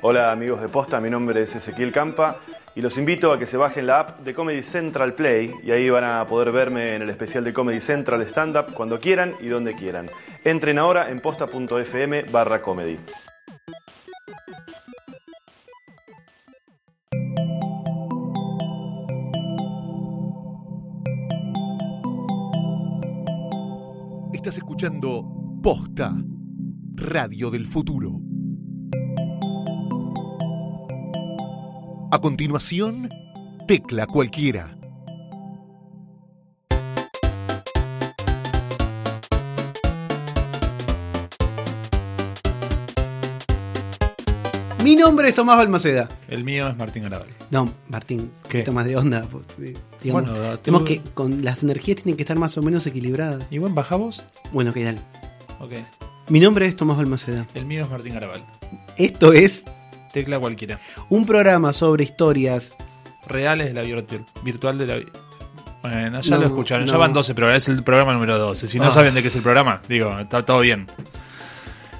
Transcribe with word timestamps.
Hola 0.00 0.30
amigos 0.30 0.60
de 0.60 0.68
Posta, 0.68 1.00
mi 1.00 1.10
nombre 1.10 1.42
es 1.42 1.56
Ezequiel 1.56 1.90
Campa 1.90 2.36
y 2.76 2.82
los 2.82 2.96
invito 2.98 3.32
a 3.32 3.38
que 3.38 3.46
se 3.46 3.56
bajen 3.56 3.88
la 3.88 3.98
app 3.98 4.20
de 4.20 4.32
Comedy 4.32 4.62
Central 4.62 5.14
Play 5.14 5.50
y 5.64 5.72
ahí 5.72 5.90
van 5.90 6.04
a 6.04 6.24
poder 6.24 6.52
verme 6.52 6.94
en 6.94 7.02
el 7.02 7.10
especial 7.10 7.42
de 7.42 7.52
Comedy 7.52 7.80
Central 7.80 8.22
Stand 8.22 8.56
Up 8.56 8.74
cuando 8.74 9.00
quieran 9.00 9.32
y 9.40 9.48
donde 9.48 9.74
quieran. 9.74 10.08
Entren 10.44 10.78
ahora 10.78 11.10
en 11.10 11.18
posta.fm 11.18 12.26
barra 12.30 12.62
comedy. 12.62 12.96
Estás 24.32 24.58
escuchando 24.58 25.24
Posta, 25.60 26.14
Radio 26.94 27.50
del 27.50 27.66
Futuro. 27.66 28.27
A 32.10 32.18
continuación, 32.20 33.08
Tecla 33.66 34.06
Cualquiera. 34.06 34.74
Mi 44.84 44.94
nombre 44.96 45.28
es 45.28 45.34
Tomás 45.34 45.56
Balmaceda. 45.58 46.08
El 46.28 46.44
mío 46.44 46.68
es 46.68 46.76
Martín 46.76 47.02
Garabal. 47.02 47.28
No, 47.50 47.72
Martín, 47.88 48.30
¿Qué? 48.48 48.58
un 48.58 48.64
poquito 48.64 48.72
más 48.72 48.86
de 48.86 48.96
onda. 48.96 49.24
eh, 49.60 49.74
Digamos, 50.02 50.30
Bueno, 50.30 50.50
tú- 50.52 50.58
tenemos 50.58 50.86
que, 50.86 51.00
con 51.14 51.44
las 51.44 51.62
energías 51.62 51.96
tienen 52.02 52.16
que 52.16 52.22
estar 52.22 52.38
más 52.38 52.56
o 52.56 52.62
menos 52.62 52.86
equilibradas. 52.86 53.44
¿Y 53.50 53.58
bueno, 53.58 53.74
bajamos? 53.74 54.22
Bueno, 54.52 54.70
ok, 54.70 54.76
dale. 54.76 55.00
Ok. 55.60 55.72
Mi 56.28 56.40
nombre 56.40 56.66
es 56.66 56.76
Tomás 56.76 56.96
Balmaceda. 56.96 57.46
El 57.54 57.66
mío 57.66 57.84
es 57.84 57.90
Martín 57.90 58.14
Garabal. 58.14 58.42
Esto 58.96 59.32
es 59.32 59.64
Tecla 60.18 60.38
cualquiera. 60.38 60.80
un 61.08 61.24
programa 61.26 61.72
sobre 61.72 62.04
historias. 62.04 62.74
Reales 63.26 63.68
de 63.68 63.74
la 63.74 63.82
virtual. 63.82 64.24
Virtual 64.42 64.78
de 64.78 64.86
la. 64.86 64.94
Bueno, 65.82 66.20
ya 66.20 66.34
No, 66.36 66.40
lo 66.42 66.46
escucharon. 66.48 66.86
Ya 66.86 66.92
no. 66.94 66.98
van 66.98 67.12
12 67.12 67.34
programas. 67.34 67.62
Es 67.62 67.68
el 67.68 67.82
programa 67.84 68.12
número 68.12 68.36
12. 68.38 68.66
Si 68.66 68.78
no 68.78 68.86
Ah. 68.86 68.90
saben 68.90 69.14
de 69.14 69.22
qué 69.22 69.28
es 69.28 69.36
el 69.36 69.42
programa, 69.42 69.80
digo, 69.88 70.18
está 70.18 70.44
todo 70.44 70.60
bien. 70.60 70.86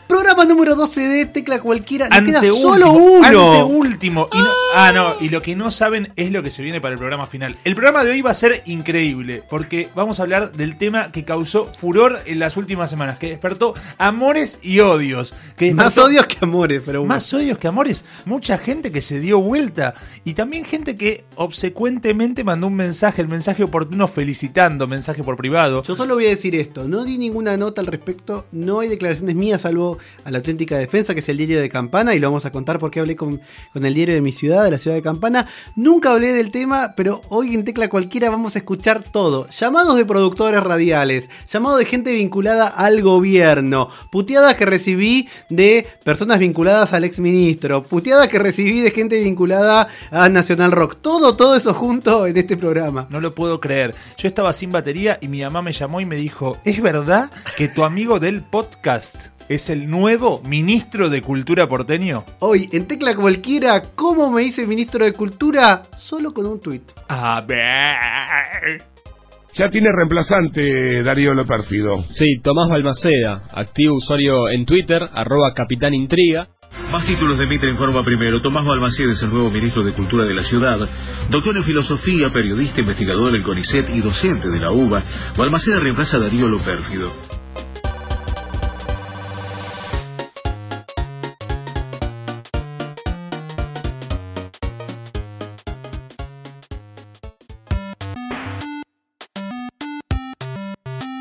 Programa 0.09 0.47
número 0.47 0.75
12 0.75 1.01
de 1.03 1.27
Tecla 1.27 1.61
Cualquiera. 1.61 2.09
Nos 2.09 2.23
queda 2.23 2.41
solo 2.42 2.92
uno. 2.92 3.27
Anteúltimo. 3.27 4.27
Y 4.33 4.39
no- 4.39 4.48
ah, 4.75 4.91
no. 4.91 5.14
Y 5.20 5.28
lo 5.28 5.42
que 5.42 5.55
no 5.55 5.70
saben 5.70 6.12
es 6.17 6.33
lo 6.33 6.42
que 6.42 6.48
se 6.48 6.62
viene 6.62 6.81
para 6.81 6.92
el 6.95 6.98
programa 6.98 7.27
final. 7.27 7.56
El 7.64 7.75
programa 7.75 8.05
de 8.05 8.12
hoy 8.12 8.23
va 8.23 8.31
a 8.31 8.34
ser 8.34 8.62
increíble. 8.64 9.42
Porque 9.51 9.91
vamos 9.95 10.19
a 10.19 10.23
hablar 10.23 10.53
del 10.53 10.79
tema 10.79 11.12
que 11.12 11.25
causó 11.25 11.67
furor 11.67 12.20
en 12.25 12.39
las 12.39 12.56
últimas 12.56 12.89
semanas. 12.89 13.19
Que 13.19 13.29
despertó 13.29 13.75
amores 13.98 14.59
y 14.62 14.81
odios. 14.81 15.34
Que 15.59 15.75
Más 15.75 15.98
odios 15.98 16.27
que 16.27 16.39
amores, 16.41 16.83
pero 16.86 17.01
bueno. 17.01 17.14
Más 17.14 17.33
odios 17.34 17.59
que 17.59 17.69
amores. 17.69 18.06
Mucha 18.25 18.56
gente 18.56 18.91
que 18.91 19.03
se 19.03 19.20
dio 19.20 19.41
vuelta. 19.42 19.92
Y 20.25 20.33
también 20.33 20.64
gente 20.64 20.97
que 20.97 21.25
obsecuentemente 21.34 22.45
mandó 22.45 22.69
un 22.69 22.75
mensaje, 22.77 23.20
el 23.20 23.29
mensaje 23.29 23.62
oportuno 23.62 24.09
felicitando, 24.09 24.86
mensaje 24.86 25.23
por 25.23 25.36
privado. 25.36 25.83
Yo 25.83 25.95
solo 25.95 26.14
voy 26.14 26.27
a 26.27 26.30
decir 26.30 26.55
esto, 26.55 26.89
no 26.89 27.05
di 27.05 27.19
ninguna 27.19 27.58
nota 27.58 27.83
al 27.83 27.86
respecto, 27.89 28.46
no 28.52 28.80
hay 28.80 28.89
declaraciones 28.89 29.36
mías 29.36 29.61
salvo 29.63 29.98
a 30.25 30.31
la 30.31 30.39
auténtica 30.39 30.77
defensa, 30.77 31.14
que 31.14 31.20
es 31.20 31.29
el 31.29 31.36
diario 31.36 31.61
de 31.61 31.69
Campana, 31.69 32.14
y 32.14 32.19
lo 32.19 32.29
vamos 32.29 32.47
a 32.47 32.53
contar 32.53 32.79
porque 32.79 33.01
hablé 33.01 33.17
con, 33.17 33.41
con 33.73 33.85
el 33.85 33.95
diario 33.95 34.14
de 34.14 34.20
mi 34.20 34.33
ciudad, 34.33 34.64
de 34.64 34.70
la 34.70 34.79
ciudad 34.79 34.97
de 34.97 35.03
Campana. 35.03 35.48
Nunca 35.77 36.13
hablé 36.13 36.33
del 36.33 36.51
tema, 36.51 36.95
pero 36.97 37.23
hoy 37.29 37.55
en 37.55 37.64
Tecla 37.64 37.89
Cualquiera 37.89 38.31
vamos 38.31 38.57
a 38.57 38.58
escuchar 38.58 39.03
todo. 39.03 39.48
Llamados 39.48 39.97
de 39.97 40.05
productores 40.05 40.63
radiales, 40.63 41.31
llamados 41.51 41.79
de 41.79 41.85
gente 41.85 42.13
vinculada 42.13 42.69
al 42.69 43.03
gobierno, 43.03 43.91
puteadas 44.11 44.55
que 44.55 44.64
recibí 44.64 45.29
de 45.48 45.87
personas 46.05 46.39
vinculadas 46.39 46.92
al 46.92 47.05
exministro, 47.05 47.83
puteadas 47.83 48.29
que 48.29 48.39
recibí 48.39 48.81
de 48.81 48.91
gente 48.91 49.20
vinculada 49.23 49.89
a 50.11 50.29
Nacional 50.29 50.73
Rock. 50.73 50.98
Todo, 51.01 51.37
todo 51.37 51.57
eso 51.57 51.75
junto 51.75 52.27
en 52.27 52.37
este 52.37 52.57
programa. 52.57 53.07
No 53.11 53.20
lo 53.20 53.35
puedo 53.35 53.61
creer. 53.61 53.95
Yo 54.17 54.29
estaba 54.29 54.53
sin 54.53 54.73
batería 54.73 55.19
y 55.20 55.29
mi 55.29 55.42
mamá 55.42 55.63
me 55.63 55.73
llamó 55.73 56.01
y 56.01 56.07
me 56.07 56.17
dijo, 56.17 56.58
¿es 56.64 56.81
verdad 56.83 57.31
que 57.57 57.69
tu 57.69 57.85
amigo 57.85 58.19
del 58.19 58.42
podcast 58.42 59.38
es 59.48 59.70
el 59.70 59.91
nuevo 59.91 60.42
ministro 60.45 61.09
de 61.09 61.23
Cultura 61.23 61.67
porteño? 61.67 62.25
Hoy 62.41 62.69
en 62.73 62.86
Tecla 62.86 63.14
Cualquiera, 63.14 63.83
¿cómo 63.95 64.31
me 64.31 64.42
hice 64.42 64.67
ministro 64.67 65.05
de 65.05 65.13
Cultura? 65.13 65.83
Solo 65.97 66.33
con 66.33 66.47
un 66.47 66.61
tuit. 66.61 66.83
A 67.09 67.41
ver. 67.41 68.83
Ya 69.55 69.69
tiene 69.70 69.89
reemplazante 69.91 71.03
Darío 71.03 71.35
Lopérfido. 71.35 72.05
Sí, 72.11 72.39
Tomás 72.42 72.69
Balmaceda, 72.69 73.48
activo 73.53 73.95
usuario 73.95 74.48
en 74.51 74.64
Twitter, 74.64 75.03
arroba 75.13 75.53
Capitán 75.55 75.95
Intriga. 75.95 76.48
Más 76.92 77.05
títulos 77.05 77.37
de 77.39 77.47
Mitre 77.47 77.70
informa 77.70 78.05
primero. 78.05 78.41
Tomás 78.41 78.64
Balmaceda 78.64 79.13
es 79.13 79.23
el 79.23 79.31
nuevo 79.31 79.51
ministro 79.51 79.83
de 79.83 79.92
Cultura 79.92 80.25
de 80.25 80.35
la 80.35 80.42
ciudad. 80.42 80.79
Doctor 81.31 81.57
en 81.57 81.64
filosofía, 81.64 82.31
periodista, 82.33 82.81
investigador 82.81 83.33
del 83.33 83.42
CONICET 83.42 83.95
y 83.95 84.01
docente 84.01 84.51
de 84.51 84.61
la 84.61 84.70
UBA. 84.70 85.03
Balmaceda 85.37 85.81
reemplaza 85.81 86.19
a 86.19 86.20
Darío 86.20 86.47
Lopérfido. 86.47 87.38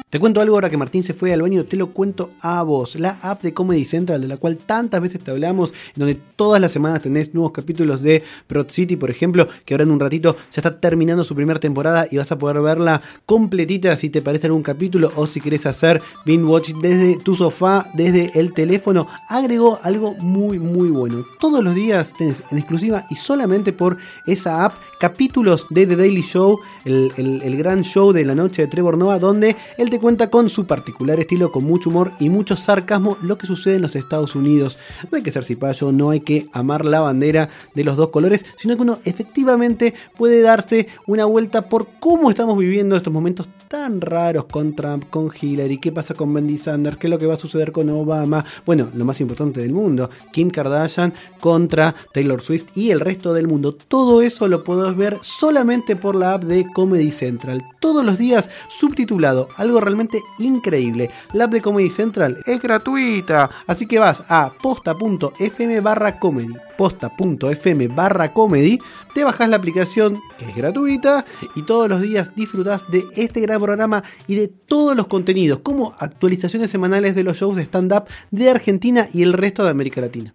Te 0.09 0.21
cuento 0.21 0.39
algo 0.39 0.55
ahora 0.55 0.69
que 0.69 0.77
Martín 0.77 1.03
se 1.03 1.13
fue 1.13 1.33
al 1.33 1.41
baño, 1.41 1.65
te 1.65 1.75
lo 1.75 1.91
cuento 1.91 2.31
a 2.39 2.63
vos. 2.63 2.95
La 2.95 3.19
app 3.23 3.41
de 3.41 3.53
Comedy 3.53 3.83
Central, 3.83 4.21
de 4.21 4.29
la 4.29 4.37
cual 4.37 4.55
tantas 4.55 5.01
veces 5.01 5.19
te 5.21 5.31
hablamos, 5.31 5.73
donde 5.97 6.15
todas 6.15 6.61
las 6.61 6.71
semanas 6.71 7.01
tenés 7.01 7.33
nuevos 7.33 7.51
capítulos 7.51 8.01
de 8.01 8.23
Broad 8.47 8.69
City, 8.69 8.95
por 8.95 9.11
ejemplo, 9.11 9.49
que 9.65 9.73
ahora 9.73 9.83
en 9.83 9.91
un 9.91 9.99
ratito 9.99 10.37
ya 10.49 10.61
está 10.61 10.79
terminando 10.79 11.25
su 11.25 11.35
primera 11.35 11.59
temporada 11.59 12.07
y 12.09 12.15
vas 12.15 12.31
a 12.31 12.37
poder 12.37 12.61
verla 12.61 13.01
completita 13.25 13.97
si 13.97 14.09
te 14.09 14.21
parece 14.21 14.47
algún 14.47 14.63
capítulo 14.63 15.11
o 15.17 15.27
si 15.27 15.41
querés 15.41 15.65
hacer 15.65 16.01
binge 16.25 16.45
watch 16.45 16.69
desde 16.81 17.17
tu 17.17 17.35
sofá, 17.35 17.91
desde 17.93 18.39
el 18.39 18.53
teléfono. 18.53 19.09
Agregó 19.27 19.77
algo 19.83 20.13
muy, 20.13 20.57
muy 20.57 20.87
bueno. 20.87 21.25
Todos 21.37 21.61
los 21.61 21.75
días 21.75 22.13
tenés 22.17 22.45
en 22.49 22.59
exclusiva 22.59 23.03
y 23.09 23.15
solamente 23.15 23.73
por 23.73 23.97
esa 24.25 24.63
app 24.63 24.75
capítulos 24.99 25.65
de 25.69 25.85
The 25.85 25.95
Daily 25.95 26.21
Show, 26.21 26.59
el, 26.85 27.11
el- 27.17 27.57
gran 27.57 27.83
show 27.83 28.11
de 28.11 28.25
la 28.25 28.35
noche 28.35 28.63
de 28.63 28.67
Trevor 28.67 28.97
Noah, 28.97 29.19
donde 29.19 29.55
él 29.77 29.89
te 29.89 29.99
cuenta 29.99 30.29
con 30.29 30.49
su 30.49 30.65
particular 30.65 31.19
estilo, 31.19 31.51
con 31.51 31.63
mucho 31.63 31.89
humor 31.89 32.11
y 32.19 32.29
mucho 32.29 32.55
sarcasmo, 32.55 33.17
lo 33.21 33.37
que 33.37 33.47
sucede 33.47 33.75
en 33.75 33.81
los 33.81 33.95
Estados 33.95 34.35
Unidos. 34.35 34.77
No 35.11 35.17
hay 35.17 35.23
que 35.23 35.31
ser 35.31 35.43
cipayo, 35.43 35.91
no 35.91 36.09
hay 36.11 36.21
que 36.21 36.47
amar 36.53 36.85
la 36.85 36.99
bandera 37.01 37.49
de 37.73 37.83
los 37.83 37.97
dos 37.97 38.09
colores, 38.09 38.45
sino 38.57 38.75
que 38.75 38.81
uno 38.81 38.97
efectivamente 39.05 39.93
puede 40.15 40.41
darse 40.41 40.87
una 41.05 41.25
vuelta 41.25 41.69
por 41.69 41.87
cómo 41.99 42.29
estamos 42.29 42.57
viviendo 42.57 42.95
estos 42.95 43.13
momentos 43.13 43.47
tan 43.67 43.99
raros 43.99 44.45
con 44.45 44.75
Trump, 44.75 45.05
con 45.09 45.29
Hillary, 45.39 45.77
qué 45.79 45.91
pasa 45.91 46.13
con 46.13 46.33
Bendy 46.33 46.57
Sanders, 46.57 46.97
qué 46.97 47.07
es 47.07 47.11
lo 47.11 47.19
que 47.19 47.25
va 47.25 47.33
a 47.33 47.37
suceder 47.37 47.71
con 47.73 47.89
Obama, 47.89 48.45
bueno, 48.65 48.89
lo 48.93 49.03
más 49.03 49.19
importante 49.19 49.59
del 49.59 49.73
mundo, 49.73 50.09
Kim 50.31 50.49
Kardashian 50.49 51.13
contra 51.41 51.93
Taylor 52.13 52.41
Swift 52.41 52.77
y 52.77 52.91
el 52.91 53.01
resto 53.01 53.33
del 53.33 53.47
mundo. 53.47 53.73
Todo 53.75 54.21
eso 54.21 54.47
lo 54.47 54.63
podés 54.87 54.97
ver 54.97 55.17
solamente 55.21 55.97
por 55.97 56.15
la 56.15 56.33
app 56.33 56.43
de 56.43 56.65
Comedy 56.71 57.11
Central. 57.11 57.61
Todos 57.79 58.05
los 58.05 58.17
días 58.17 58.49
subtitulado, 58.69 59.49
algo 59.57 59.81
realmente 59.81 60.21
increíble. 60.39 61.11
La 61.33 61.45
app 61.45 61.51
de 61.51 61.61
Comedy 61.61 61.89
Central 61.89 62.37
es 62.45 62.61
gratuita, 62.61 63.49
así 63.65 63.85
que 63.85 63.99
vas 63.99 64.23
a 64.29 64.53
posta.fm 64.61 65.81
barra 65.81 66.19
comedy, 66.19 66.53
posta.fm 66.77 67.87
barra 67.89 68.31
comedy, 68.31 68.79
te 69.13 69.25
bajas 69.25 69.49
la 69.49 69.57
aplicación 69.57 70.19
que 70.37 70.45
es 70.45 70.55
gratuita 70.55 71.25
y 71.55 71.63
todos 71.63 71.89
los 71.89 72.01
días 72.01 72.33
disfrutas 72.35 72.89
de 72.89 73.03
este 73.17 73.41
gran 73.41 73.61
programa 73.61 74.03
y 74.25 74.35
de 74.35 74.47
todos 74.47 74.95
los 74.95 75.07
contenidos, 75.07 75.59
como 75.59 75.95
actualizaciones 75.99 76.71
semanales 76.71 77.13
de 77.13 77.23
los 77.23 77.37
shows 77.37 77.57
de 77.57 77.63
stand-up 77.63 78.05
de 78.31 78.49
Argentina 78.49 79.05
y 79.13 79.23
el 79.23 79.33
resto 79.33 79.65
de 79.65 79.71
América 79.71 79.99
Latina. 79.99 80.33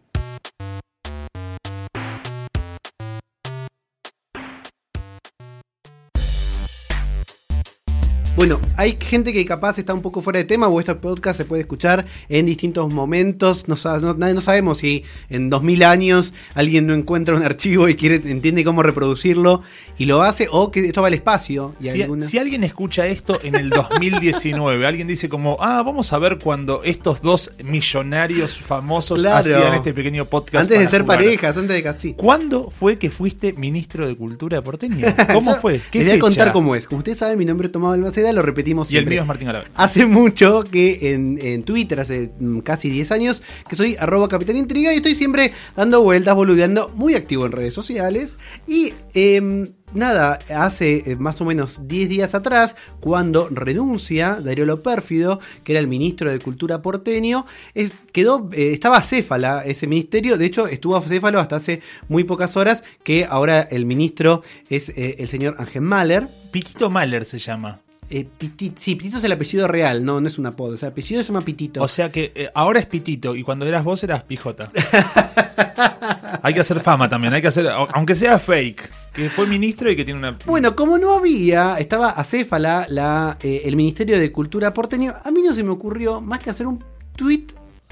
Bueno, 8.43 8.59
hay 8.77 8.99
gente 9.01 9.33
que 9.33 9.47
capaz 9.47 9.79
está 9.79 9.95
un 9.95 10.03
poco 10.03 10.21
fuera 10.21 10.41
de 10.41 10.45
tema 10.45 10.67
o 10.67 10.81
este 10.81 10.97
podcast 10.97 11.37
se 11.37 11.45
puede 11.45 11.63
escuchar 11.63 12.07
en 12.29 12.45
distintos 12.45 12.93
momentos. 12.93 13.69
No, 13.69 13.77
no- 14.01 14.15
no 14.15 14.41
sabemos 14.41 14.79
si 14.79 15.05
en 15.31 15.49
2000 15.49 15.85
años 15.85 16.35
alguien 16.57 16.89
no 16.89 16.93
encuentra 16.95 17.37
un 17.37 17.45
archivo 17.45 17.89
y 17.89 17.95
quiere 17.95 18.17
entiende 18.17 18.65
cómo 18.65 18.83
reproducirlo 18.83 19.63
y 19.97 20.07
lo 20.07 20.23
hace 20.23 20.49
o 20.51 20.73
que 20.73 20.81
esto 20.81 21.01
va 21.03 21.07
al 21.07 21.15
espacio. 21.15 21.77
Y 21.79 21.85
Si, 21.91 22.03
alguna- 22.03 22.27
si 22.27 22.39
alguien 22.39 22.65
escucha 22.65 23.07
esto 23.07 23.39
en 23.45 23.55
el 23.55 23.71
2019, 23.71 24.87
alguien 24.89 25.07
dice 25.07 25.29
como, 25.29 25.57
ah, 25.61 25.81
vamos 25.85 26.13
a 26.13 26.19
ver 26.19 26.39
cuando 26.41 26.83
estos 26.83 27.23
dos 27.23 27.53
millonarios 27.63 28.59
famosos 28.59 29.21
Claro. 29.21 29.39
hacían 29.39 29.75
este 29.75 29.95
pequeño 29.95 30.25
podcast. 30.25 30.65
Antes 30.65 30.81
de 30.81 30.89
ser 30.89 31.03
jugar. 31.03 31.19
parejas, 31.19 31.57
antes 31.57 31.77
de 31.77 31.83
casi. 31.85 32.15
¿Cuándo 32.15 32.71
fue 32.71 32.99
que 32.99 33.09
fuiste 33.13 33.53
ministro 33.53 34.05
de 34.09 34.17
Cultura 34.17 34.57
de 34.57 34.63
porteño? 34.63 35.07
¿Cómo 35.33 35.55
fue? 35.61 35.81
¿Qué 35.93 36.01
Les 36.01 36.09
voy 36.09 36.11
a 36.11 36.15
fecha? 36.15 36.21
contar 36.27 36.53
cómo 36.53 36.75
es. 36.75 36.89
Como 36.89 36.99
ustedes 36.99 37.19
saben, 37.19 37.39
mi 37.39 37.45
nombre 37.45 37.67
es 37.67 37.73
Tomás 37.73 37.91
Balmaceda, 37.91 38.32
lo 38.33 38.43
repetimos 38.43 38.91
Y 38.91 38.97
el 38.97 39.01
siempre. 39.01 39.15
mío 39.15 39.23
es 39.23 39.27
Martín 39.29 39.47
Garabal. 39.47 39.69
Hace 39.75 40.07
mucho 40.07 40.65
que 40.65 41.13
en, 41.13 41.39
en 41.41 41.63
Twitter, 41.65 42.01
hace 42.01 42.31
mm, 42.39 42.59
casi 42.61 42.89
10 42.91 43.13
años, 43.13 43.43
que 43.69 43.77
soy 43.77 43.97
arroba 43.99 44.29
Capitán 44.29 44.57
Intriga 44.57 44.93
y 44.93 44.97
estoy 44.97 45.15
siempre 45.15 45.53
dando 45.77 46.03
vueltas, 46.03 46.35
boludeando, 46.35 46.91
muy 46.95 47.15
activo 47.15 47.47
en 47.47 47.53
redes 47.53 47.75
sociales. 47.75 48.37
Y 48.67 48.93
em, 49.15 49.69
nada, 49.95 50.39
hace 50.55 51.11
eh, 51.11 51.17
más 51.17 51.41
o 51.41 51.45
menos 51.45 51.87
10 51.89 52.09
días 52.09 52.35
atrás, 52.35 52.77
cuando 53.01 53.49
renuncia 53.51 54.39
Darío 54.43 54.83
Pérfido, 54.83 55.41
que 55.65 55.73
era 55.73 55.81
el 55.81 55.89
ministro 55.89 56.31
de 56.31 56.39
Cultura 56.39 56.81
porteño, 56.83 57.47
es- 57.75 57.93
quedó, 58.13 58.49
eh, 58.53 58.73
estaba 58.73 58.99
acéfala 58.99 59.63
ese 59.65 59.87
ministerio, 59.87 60.37
de 60.37 60.47
hecho 60.47 60.67
estuvo 60.67 60.97
acéfalo 60.97 61.41
hasta 61.41 61.57
hace 61.57 61.83
muy 62.09 62.25
pocas 62.25 62.57
horas, 62.57 62.85
que 63.03 63.25
ahora 63.29 63.61
el 63.63 63.85
ministro 63.87 64.43
es 64.71 64.89
eh, 64.91 65.17
el 65.19 65.29
señor 65.29 65.57
Ángel 65.59 65.83
Mahler. 65.83 66.29
Pitito 66.53 66.91
Mahler 66.91 67.25
se 67.25 67.39
llama. 67.39 67.81
Eh, 68.15 68.29
Pitit- 68.39 68.77
sí, 68.77 68.95
Pitito 68.95 69.17
es 69.17 69.25
el 69.25 69.33
apellido 69.33 69.67
real, 69.67 70.05
no, 70.05 70.21
no 70.21 70.29
es 70.29 70.39
un 70.39 70.45
apodo. 70.47 70.75
O 70.75 70.77
sea, 70.77 70.89
el 70.89 70.93
apellido 70.93 71.23
se 71.23 71.29
llama 71.29 71.41
Pitito. 71.41 71.83
O 71.83 71.89
sea 71.89 72.13
que 72.13 72.31
eh, 72.35 72.51
ahora 72.55 72.79
es 72.79 72.85
Pitito 72.87 73.35
y 73.35 73.43
cuando 73.43 73.65
eras 73.67 73.83
vos 73.85 74.05
eras 74.05 74.23
Pijota. 74.25 74.69
hay 76.43 76.55
que 76.55 76.61
hacer 76.61 76.81
fama 76.81 77.09
también, 77.09 77.33
hay 77.33 77.41
que 77.43 77.49
hacer, 77.49 77.67
au- 77.67 77.89
aunque 77.95 78.15
sea 78.15 78.39
fake, 78.39 78.91
que 79.13 79.31
fue 79.31 79.47
ministro 79.47 79.91
y 79.91 79.97
que 79.97 80.05
tiene 80.05 80.19
una... 80.19 80.39
bueno, 80.47 80.75
como 80.77 80.99
no 80.99 81.13
había, 81.15 81.77
estaba 81.79 82.11
acéfala 82.11 82.87
la, 82.89 83.39
eh, 83.43 83.63
el 83.65 83.77
Ministerio 83.77 84.19
de 84.19 84.31
Cultura 84.33 84.75
porteño, 84.75 85.15
a 85.23 85.31
mí 85.31 85.41
no 85.43 85.55
se 85.55 85.63
me 85.63 85.71
ocurrió 85.71 86.21
más 86.21 86.41
que 86.41 86.51
hacer 86.51 86.67
un 86.67 86.85
tweet 87.17 87.47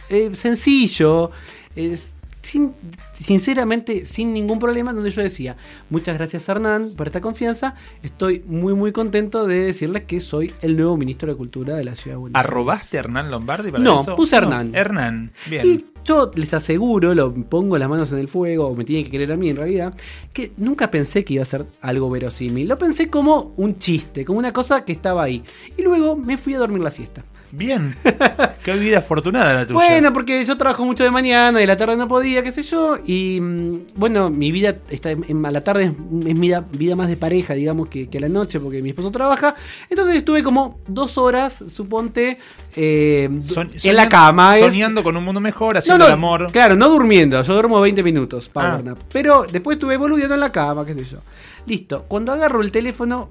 eh, 0.09 0.31
sencillo, 0.35 1.31
es- 1.77 2.15
sin, 2.43 2.73
sinceramente 3.13 4.05
sin 4.05 4.33
ningún 4.33 4.59
problema, 4.59 4.93
donde 4.93 5.11
yo 5.11 5.23
decía, 5.23 5.57
muchas 5.91 6.17
gracias 6.17 6.49
Hernán 6.49 6.91
por 6.97 7.07
esta 7.07 7.21
confianza, 7.21 7.75
estoy 8.03 8.43
muy 8.47 8.75
muy 8.75 8.93
contento 8.93 9.47
de 9.47 9.67
decirles 9.67 10.05
que 10.05 10.21
soy 10.21 10.53
el 10.63 10.77
nuevo 10.77 10.97
ministro 10.97 11.31
de 11.31 11.37
Cultura 11.37 11.77
de 11.77 11.85
la 11.85 11.95
ciudad 11.95 12.17
de 12.17 12.21
Buenos 12.21 12.37
Aires. 12.39 12.51
¿Arrobaste 12.51 12.97
a 12.97 13.01
Hernán 13.01 13.31
Lombardi 13.31 13.71
para 13.71 13.83
No, 13.85 14.01
eso? 14.01 14.17
puse 14.17 14.37
Hernán. 14.37 14.73
No, 14.73 14.79
Hernán, 14.79 15.33
bien. 15.49 15.67
Y 15.67 15.87
yo 16.05 16.31
les 16.35 16.55
aseguro, 16.55 17.15
lo 17.15 17.33
pongo 17.35 17.77
las 17.77 17.89
manos 17.89 18.11
en 18.13 18.19
el 18.19 18.29
fuego, 18.29 18.69
o 18.69 18.75
me 18.75 18.85
tienen 18.85 19.05
que 19.05 19.11
creer 19.11 19.33
a 19.33 19.37
mí 19.37 19.51
en 19.51 19.57
realidad, 19.57 19.95
que 20.33 20.51
nunca 20.57 20.91
pensé 20.91 21.25
que 21.25 21.35
iba 21.35 21.43
a 21.43 21.47
ser 21.47 21.67
algo 21.83 22.09
verosímil. 22.09 22.69
Lo 22.69 22.79
pensé 22.79 23.11
como 23.11 23.53
un 23.57 23.79
chiste, 23.79 24.25
como 24.25 24.39
una 24.39 24.53
cosa 24.53 24.85
que 24.85 24.93
estaba 24.93 25.23
ahí. 25.23 25.45
Y 25.77 25.83
luego 25.83 26.17
me 26.17 26.39
fui 26.39 26.55
a 26.55 26.59
dormir 26.59 26.81
la 26.81 26.91
siesta. 26.91 27.23
Bien. 27.53 27.97
Qué 28.65 28.73
vida 28.75 28.99
afortunada 28.99 29.55
la 29.55 29.67
tuya. 29.67 29.75
Bueno, 29.79 30.13
porque 30.13 30.45
yo 30.45 30.57
trabajo 30.57 30.85
mucho 30.85 31.03
de 31.03 31.11
mañana, 31.11 31.59
de 31.59 31.67
la 31.67 31.77
tarde 31.77 31.97
no 31.97 32.07
podía, 32.07 32.43
qué 32.43 32.53
sé 32.53 32.63
yo. 32.63 32.99
Y 33.07 33.41
mm, 33.41 33.79
bueno, 33.97 34.31
mi 34.31 34.53
vida 34.53 34.77
está 34.91 35.11
en, 35.11 35.43
la 35.43 35.65
tarde 35.65 35.85
es, 35.85 35.91
es 36.29 36.39
vida, 36.39 36.65
vida 36.73 36.95
más 36.95 37.09
de 37.09 37.17
pareja, 37.17 37.55
digamos, 37.55 37.89
que, 37.89 38.09
que 38.09 38.19
a 38.19 38.21
la 38.21 38.29
noche, 38.29 38.61
porque 38.61 38.83
mi 38.83 38.91
esposo 38.91 39.11
trabaja. 39.11 39.55
Entonces 39.89 40.17
estuve 40.17 40.43
como 40.43 40.79
dos 40.87 41.17
horas, 41.19 41.65
suponte, 41.69 42.39
eh, 42.77 43.29
en 43.83 43.97
la 43.97 44.09
cama. 44.09 44.57
es- 44.57 44.65
Soñando 44.65 45.03
con 45.03 45.17
un 45.17 45.25
mundo 45.25 45.41
mejor, 45.41 45.77
haciendo 45.79 46.07
el 46.07 46.13
amor. 46.13 46.53
Claro, 46.53 46.77
no 46.77 46.89
durmiendo, 46.89 47.41
yo 47.43 47.53
duermo 47.55 47.81
20 47.81 48.03
minutos, 48.03 48.49
power 48.49 48.85
Ah. 48.87 48.95
Pero 49.13 49.45
después 49.51 49.77
estuve 49.77 49.97
boludeando 49.97 50.35
en 50.35 50.41
la 50.41 50.53
cama, 50.53 50.85
qué 50.87 50.95
sé 50.95 51.05
yo. 51.05 51.19
Listo, 51.67 52.05
cuando 52.09 52.33
agarro 52.33 52.63
el 52.63 52.71
teléfono, 52.73 53.31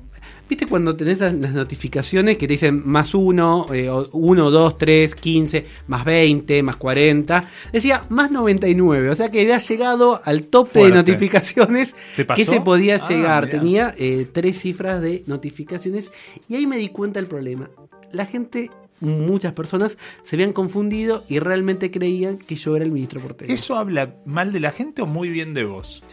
¿viste 0.50 0.66
cuando 0.66 0.96
tenés 0.96 1.20
las, 1.20 1.34
las 1.34 1.54
notificaciones 1.54 2.38
que 2.38 2.48
te 2.48 2.54
dicen 2.54 2.82
más 2.86 3.14
1, 3.14 3.68
1, 4.12 4.52
2, 4.52 4.78
3, 4.78 5.16
15, 5.16 5.66
más 5.88 6.04
20, 6.04 6.64
más 6.64 6.76
40? 6.76 7.50
Decía 7.72 8.04
más 8.10 8.32
99, 8.32 9.10
o 9.10 9.16
sea 9.16 9.30
que 9.32 9.42
había 9.42 9.60
llegado 9.60 10.20
al 10.26 10.48
tope 10.48 10.84
de 10.86 10.92
notificaciones 10.92 11.96
que 12.36 12.46
se 12.46 12.60
podía 12.62 12.96
Ah, 12.96 13.08
llegar. 13.08 13.46
mirá. 13.46 13.60
Tenía 13.60 13.96
eh, 13.98 14.28
tres 14.32 14.60
cifras 14.60 15.02
de 15.02 15.24
notificaciones 15.28 16.12
y 16.48 16.56
ahí 16.56 16.66
me 16.68 16.78
di 16.78 16.90
cuenta 16.90 17.20
del 17.20 17.30
problema. 17.30 17.70
La 18.12 18.26
gente... 18.26 18.70
Muchas 19.02 19.54
personas 19.54 19.98
se 20.24 20.36
habían 20.36 20.52
confundido 20.52 21.24
y 21.30 21.40
realmente 21.40 21.90
creían 21.90 22.38
que 22.38 22.56
yo 22.56 22.76
era 22.76 22.84
el 22.84 22.92
ministro 22.92 23.22
porteño. 23.22 23.54
¿Eso 23.54 23.78
habla 23.78 24.16
mal 24.26 24.52
de 24.52 24.60
la 24.60 24.72
gente 24.72 25.02
o 25.02 25.06
muy 25.06 25.30
bien 25.30 25.54
de 25.54 25.64
vos? 25.64 26.04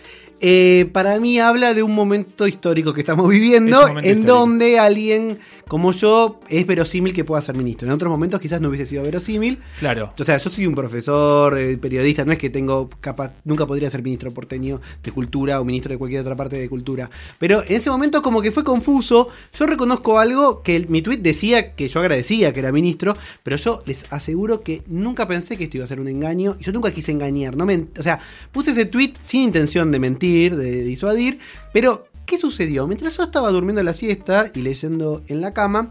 Eh, 0.41 0.91
para 0.93 1.19
mí 1.19 1.41
habla 1.41 1.73
de 1.73 1.83
un 1.83 1.95
momento 1.95 2.47
histórico 2.47 2.93
que 2.93 3.01
estamos 3.01 3.29
viviendo, 3.29 3.89
en 3.89 3.97
histórico. 3.99 4.27
donde 4.27 4.79
alguien 4.79 5.39
como 5.69 5.91
yo 5.91 6.39
es 6.49 6.65
verosímil 6.65 7.13
que 7.13 7.25
pueda 7.25 7.43
ser 7.43 7.57
ministro. 7.57 7.89
En 7.89 7.95
otros 7.95 8.09
momentos 8.09 8.41
quizás 8.41 8.61
no 8.61 8.69
hubiese 8.69 8.87
sido 8.87 9.03
verosímil. 9.03 9.59
Claro. 9.81 10.13
O 10.17 10.25
sea, 10.25 10.37
yo 10.37 10.49
soy 10.49 10.65
un 10.65 10.77
profesor, 10.77 11.59
eh, 11.59 11.77
periodista, 11.77 12.25
no 12.25 12.31
es 12.31 12.39
que 12.39 12.51
tengo 12.51 12.89
capaz, 13.01 13.33
nunca 13.45 13.67
podría 13.67 13.91
ser 13.91 14.01
ministro 14.03 14.31
porteño 14.31 14.81
de 15.03 15.11
cultura 15.11 15.61
o 15.61 15.65
ministro 15.65 15.91
de 15.91 15.99
cualquier 15.99 16.21
otra 16.21 16.37
parte 16.37 16.57
de 16.57 16.69
cultura. 16.69 17.11
Pero 17.41 17.65
en 17.67 17.77
ese 17.77 17.91
momento 17.91 18.23
como 18.23 18.41
que 18.43 18.53
fue 18.53 18.63
confuso. 18.63 19.29
Yo 19.59 19.67
reconozco 19.67 20.21
algo 20.21 20.63
que 20.63 20.77
el- 20.77 20.89
mi 20.89 21.03
tweet 21.03 21.19
decía 21.19 21.75
que 21.75 21.89
yo 21.89 21.99
agradecía 21.99 22.53
que 22.53 22.61
era 22.61 22.71
ministro, 22.71 23.17
pero 23.43 23.57
yo 23.57 23.83
les 23.87 24.13
aseguro 24.13 24.61
que 24.63 24.83
nunca 24.87 25.27
pensé 25.27 25.57
que 25.57 25.65
esto 25.65 25.79
iba 25.79 25.85
a 25.85 25.89
ser 25.89 25.99
un 26.01 26.07
engaño. 26.09 26.55
Y 26.61 26.65
yo 26.65 26.71
nunca 26.71 26.93
quise 26.93 27.11
engañar. 27.11 27.57
No 27.57 27.67
me, 27.67 27.87
o 27.99 28.03
sea, 28.05 28.21
puse 28.53 28.71
ese 28.71 28.85
tweet 28.85 29.15
sin 29.21 29.43
intención 29.43 29.91
de 29.91 29.99
mentir, 29.99 30.55
de 30.55 30.85
disuadir, 30.85 31.41
pero 31.73 32.06
¿qué 32.27 32.39
sucedió? 32.39 32.87
Mientras 32.87 33.17
yo 33.17 33.25
estaba 33.25 33.51
durmiendo 33.51 33.83
la 33.83 33.93
siesta 33.93 34.51
y 34.55 34.61
leyendo 34.63 35.23
en 35.29 35.41
la 35.41 35.55
cama, 35.55 35.91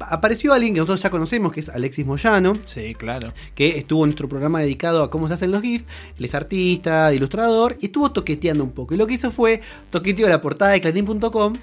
apareció 0.00 0.52
alguien 0.52 0.74
que 0.74 0.80
nosotros 0.80 1.02
ya 1.02 1.10
conocemos, 1.10 1.52
que 1.52 1.60
es 1.60 1.68
Alexis 1.68 2.04
Moyano 2.04 2.54
Sí, 2.64 2.94
claro. 2.94 3.32
que 3.54 3.78
estuvo 3.78 4.04
en 4.04 4.10
nuestro 4.10 4.28
programa 4.28 4.60
dedicado 4.60 5.02
a 5.02 5.10
cómo 5.10 5.28
se 5.28 5.34
hacen 5.34 5.50
los 5.50 5.62
GIF. 5.62 5.84
Él 6.18 6.24
es 6.24 6.34
artista, 6.34 7.12
ilustrador, 7.14 7.76
y 7.80 7.86
estuvo 7.86 8.10
toqueteando 8.10 8.64
un 8.64 8.72
poco. 8.72 8.94
Y 8.94 8.96
lo 8.96 9.06
que 9.06 9.14
hizo 9.14 9.30
fue 9.30 9.60
toqueteó 9.90 10.28
la 10.28 10.40
portada 10.40 10.72
de 10.72 10.80
clarín.com 10.80 11.54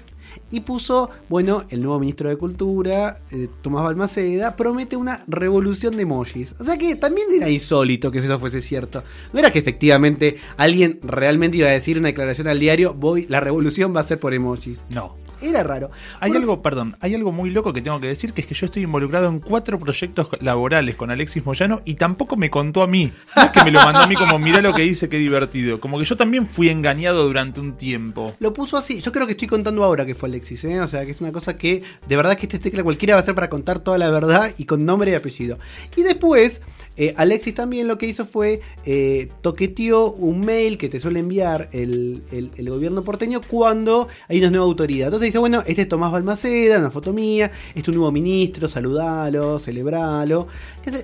y 0.50 0.60
puso, 0.60 1.10
bueno, 1.28 1.64
el 1.70 1.82
nuevo 1.82 1.98
ministro 1.98 2.28
de 2.28 2.36
Cultura, 2.36 3.20
eh, 3.32 3.48
Tomás 3.62 3.84
Balmaceda, 3.84 4.56
promete 4.56 4.96
una 4.96 5.24
revolución 5.26 5.96
de 5.96 6.02
emojis. 6.02 6.54
O 6.58 6.64
sea 6.64 6.76
que 6.78 6.96
también 6.96 7.28
era 7.34 7.48
insólito 7.48 8.10
que 8.10 8.18
eso 8.18 8.38
fuese 8.38 8.60
cierto. 8.60 9.02
No 9.32 9.38
era 9.38 9.50
que 9.50 9.58
efectivamente 9.58 10.36
alguien 10.56 10.98
realmente 11.02 11.58
iba 11.58 11.68
a 11.68 11.72
decir 11.72 11.98
una 11.98 12.08
declaración 12.08 12.48
al 12.48 12.58
diario, 12.58 12.94
voy, 12.94 13.26
la 13.28 13.40
revolución 13.40 13.94
va 13.94 14.00
a 14.00 14.04
ser 14.04 14.18
por 14.18 14.34
emojis. 14.34 14.78
No. 14.90 15.23
Era 15.44 15.62
raro. 15.62 15.90
Hay 16.20 16.32
algo, 16.32 16.62
perdón, 16.62 16.96
hay 17.00 17.14
algo 17.14 17.32
muy 17.32 17.50
loco 17.50 17.72
que 17.72 17.82
tengo 17.82 18.00
que 18.00 18.06
decir, 18.08 18.32
que 18.32 18.40
es 18.40 18.46
que 18.46 18.54
yo 18.54 18.66
estoy 18.66 18.82
involucrado 18.82 19.28
en 19.28 19.40
cuatro 19.40 19.78
proyectos 19.78 20.28
laborales 20.40 20.96
con 20.96 21.10
Alexis 21.10 21.44
Moyano 21.44 21.82
y 21.84 21.94
tampoco 21.94 22.36
me 22.36 22.50
contó 22.50 22.82
a 22.82 22.86
mí. 22.86 23.12
No 23.36 23.42
es 23.42 23.50
que 23.50 23.62
me 23.64 23.70
lo 23.70 23.80
mandó 23.80 24.00
a 24.00 24.06
mí 24.06 24.14
como, 24.14 24.38
mirá 24.38 24.60
lo 24.62 24.72
que 24.74 24.82
dice, 24.82 25.08
qué 25.08 25.18
divertido. 25.18 25.78
Como 25.80 25.98
que 25.98 26.04
yo 26.04 26.16
también 26.16 26.46
fui 26.46 26.68
engañado 26.68 27.26
durante 27.26 27.60
un 27.60 27.76
tiempo. 27.76 28.34
Lo 28.40 28.52
puso 28.52 28.76
así. 28.76 29.00
Yo 29.00 29.12
creo 29.12 29.26
que 29.26 29.32
estoy 29.32 29.48
contando 29.48 29.84
ahora 29.84 30.06
que 30.06 30.14
fue 30.14 30.28
Alexis, 30.28 30.64
¿eh? 30.64 30.80
O 30.80 30.88
sea, 30.88 31.04
que 31.04 31.10
es 31.10 31.20
una 31.20 31.32
cosa 31.32 31.56
que 31.58 31.82
de 32.08 32.16
verdad 32.16 32.36
que 32.36 32.46
este 32.46 32.58
tecla 32.58 32.82
cualquiera 32.82 33.14
va 33.14 33.20
a 33.20 33.24
ser 33.24 33.34
para 33.34 33.50
contar 33.50 33.80
toda 33.80 33.98
la 33.98 34.10
verdad 34.10 34.50
y 34.56 34.64
con 34.64 34.84
nombre 34.84 35.10
y 35.10 35.14
apellido. 35.14 35.58
Y 35.96 36.02
después, 36.02 36.62
eh, 36.96 37.12
Alexis 37.16 37.54
también 37.54 37.86
lo 37.88 37.98
que 37.98 38.06
hizo 38.06 38.24
fue 38.24 38.60
eh, 38.84 39.28
toqueteó 39.42 40.10
un 40.12 40.40
mail 40.40 40.78
que 40.78 40.88
te 40.88 41.00
suele 41.00 41.20
enviar 41.20 41.68
el, 41.72 42.22
el- 42.32 42.50
el 42.56 42.70
gobierno 42.70 43.02
porteño 43.02 43.40
cuando 43.40 44.08
hay 44.28 44.38
una 44.38 44.50
nueva 44.50 44.64
autoridad. 44.64 45.08
Entonces 45.08 45.33
dice, 45.34 45.38
bueno, 45.40 45.62
este 45.66 45.82
es 45.82 45.88
Tomás 45.88 46.12
Balmaceda, 46.12 46.78
una 46.78 46.90
foto 46.90 47.12
mía, 47.12 47.50
este 47.68 47.80
es 47.80 47.88
un 47.88 47.94
nuevo 47.96 48.12
ministro, 48.12 48.68
saludalo, 48.68 49.58
celebralo. 49.58 50.46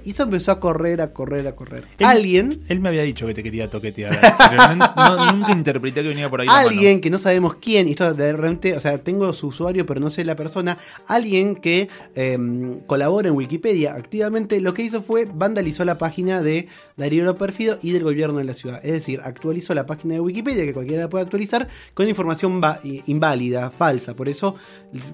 Y 0.05 0.11
eso 0.11 0.23
empezó 0.25 0.53
a 0.53 0.61
correr, 0.61 1.01
a 1.01 1.13
correr, 1.13 1.47
a 1.49 1.57
correr. 1.57 1.85
Él- 1.99 2.07
Alguien 2.07 2.61
Él 2.69 2.81
me 2.81 2.89
había 2.91 3.03
dicho 3.03 3.27
que 3.27 3.35
te 3.35 3.43
quería 3.43 3.69
toquetear. 3.69 4.19
Pero 4.51 4.77
no- 4.77 4.93
no- 4.97 5.33
nunca 5.33 5.53
interpreté 5.53 6.03
que 6.03 6.09
venía 6.09 6.29
por 6.31 6.41
ahí. 6.41 6.47
mano. 6.47 6.69
alguien 6.69 7.01
que 7.01 7.11
no 7.11 7.19
sabemos 7.19 7.55
quién, 7.55 7.89
y 7.89 7.93
esto 7.93 8.13
de 8.15 8.33
repente, 8.33 8.77
o 8.77 8.81
sea, 8.81 8.99
tengo 8.99 9.33
su 9.33 9.49
usuario, 9.49 9.85
pero 9.87 9.99
no 10.01 10.11
sé 10.11 10.25
la 10.25 10.37
persona, 10.37 10.79
alguien 11.07 11.57
que 11.57 11.89
em, 12.15 12.81
colabora 12.87 13.29
en 13.29 13.35
Wikipedia 13.35 13.95
activamente, 13.95 14.61
lo 14.61 14.75
que 14.75 14.83
hizo 14.83 15.03
fue 15.03 15.27
vandalizó 15.33 15.85
la 15.85 15.99
página 15.99 16.43
de 16.43 16.69
Darío 16.97 17.25
Lo 17.25 17.37
Pérfido 17.37 17.79
y 17.83 17.91
del 17.93 18.05
gobierno 18.05 18.39
de 18.39 18.45
la 18.45 18.55
ciudad. 18.55 18.81
Es 18.85 18.93
decir, 18.93 19.21
actualizó 19.25 19.75
la 19.75 19.87
página 19.87 20.15
de 20.15 20.21
Wikipedia, 20.21 20.65
que 20.65 20.73
cualquiera 20.75 21.03
la 21.05 21.09
puede 21.09 21.25
actualizar, 21.25 21.69
con 21.95 22.09
información 22.09 22.61
inválida, 23.07 23.71
falsa. 23.71 24.15
Por 24.21 24.29
eso 24.29 24.55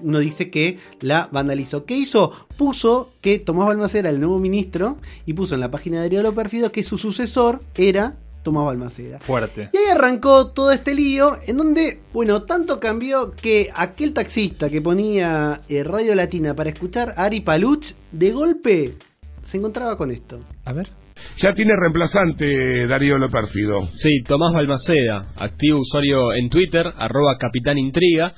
uno 0.03 0.19
dice 0.19 0.49
que 0.49 0.79
la 0.99 1.29
vandalizó. 1.31 1.85
¿Qué 1.85 1.95
hizo? 1.95 2.33
Puso 2.57 3.13
que 3.21 3.39
Tomás 3.39 3.65
Balmaceda 3.65 4.01
era 4.01 4.09
el 4.09 4.19
nuevo 4.19 4.37
ministro 4.37 4.97
y 5.25 5.31
puso 5.31 5.55
en 5.55 5.61
la 5.61 5.71
página 5.71 6.01
de 6.01 6.09
Darío 6.09 6.23
Lo 6.23 6.35
Pérfido 6.35 6.73
que 6.73 6.83
su 6.83 6.97
sucesor 6.97 7.61
era 7.75 8.17
Tomás 8.43 8.65
Balmaceda. 8.65 9.17
Fuerte. 9.19 9.69
Y 9.71 9.77
ahí 9.77 9.85
arrancó 9.95 10.51
todo 10.51 10.73
este 10.73 10.93
lío 10.93 11.37
en 11.47 11.55
donde, 11.55 12.01
bueno, 12.11 12.41
tanto 12.41 12.81
cambió 12.81 13.31
que 13.31 13.69
aquel 13.73 14.11
taxista 14.11 14.69
que 14.69 14.81
ponía 14.81 15.61
eh, 15.69 15.85
Radio 15.85 16.13
Latina 16.13 16.53
para 16.53 16.71
escuchar 16.71 17.13
a 17.15 17.23
Ari 17.23 17.39
Paluch, 17.39 17.93
de 18.11 18.31
golpe 18.33 18.95
se 19.41 19.55
encontraba 19.55 19.95
con 19.95 20.11
esto. 20.11 20.37
A 20.65 20.73
ver. 20.73 20.87
Ya 21.41 21.53
tiene 21.53 21.73
reemplazante 21.79 22.87
Darío 22.87 23.17
Loperfido. 23.17 23.87
Sí, 23.93 24.21
Tomás 24.23 24.53
Balmaceda, 24.53 25.23
activo 25.37 25.81
usuario 25.81 26.33
en 26.33 26.49
Twitter, 26.49 26.85
arroba 26.97 27.37
Capitán 27.37 27.77
Intriga, 27.77 28.33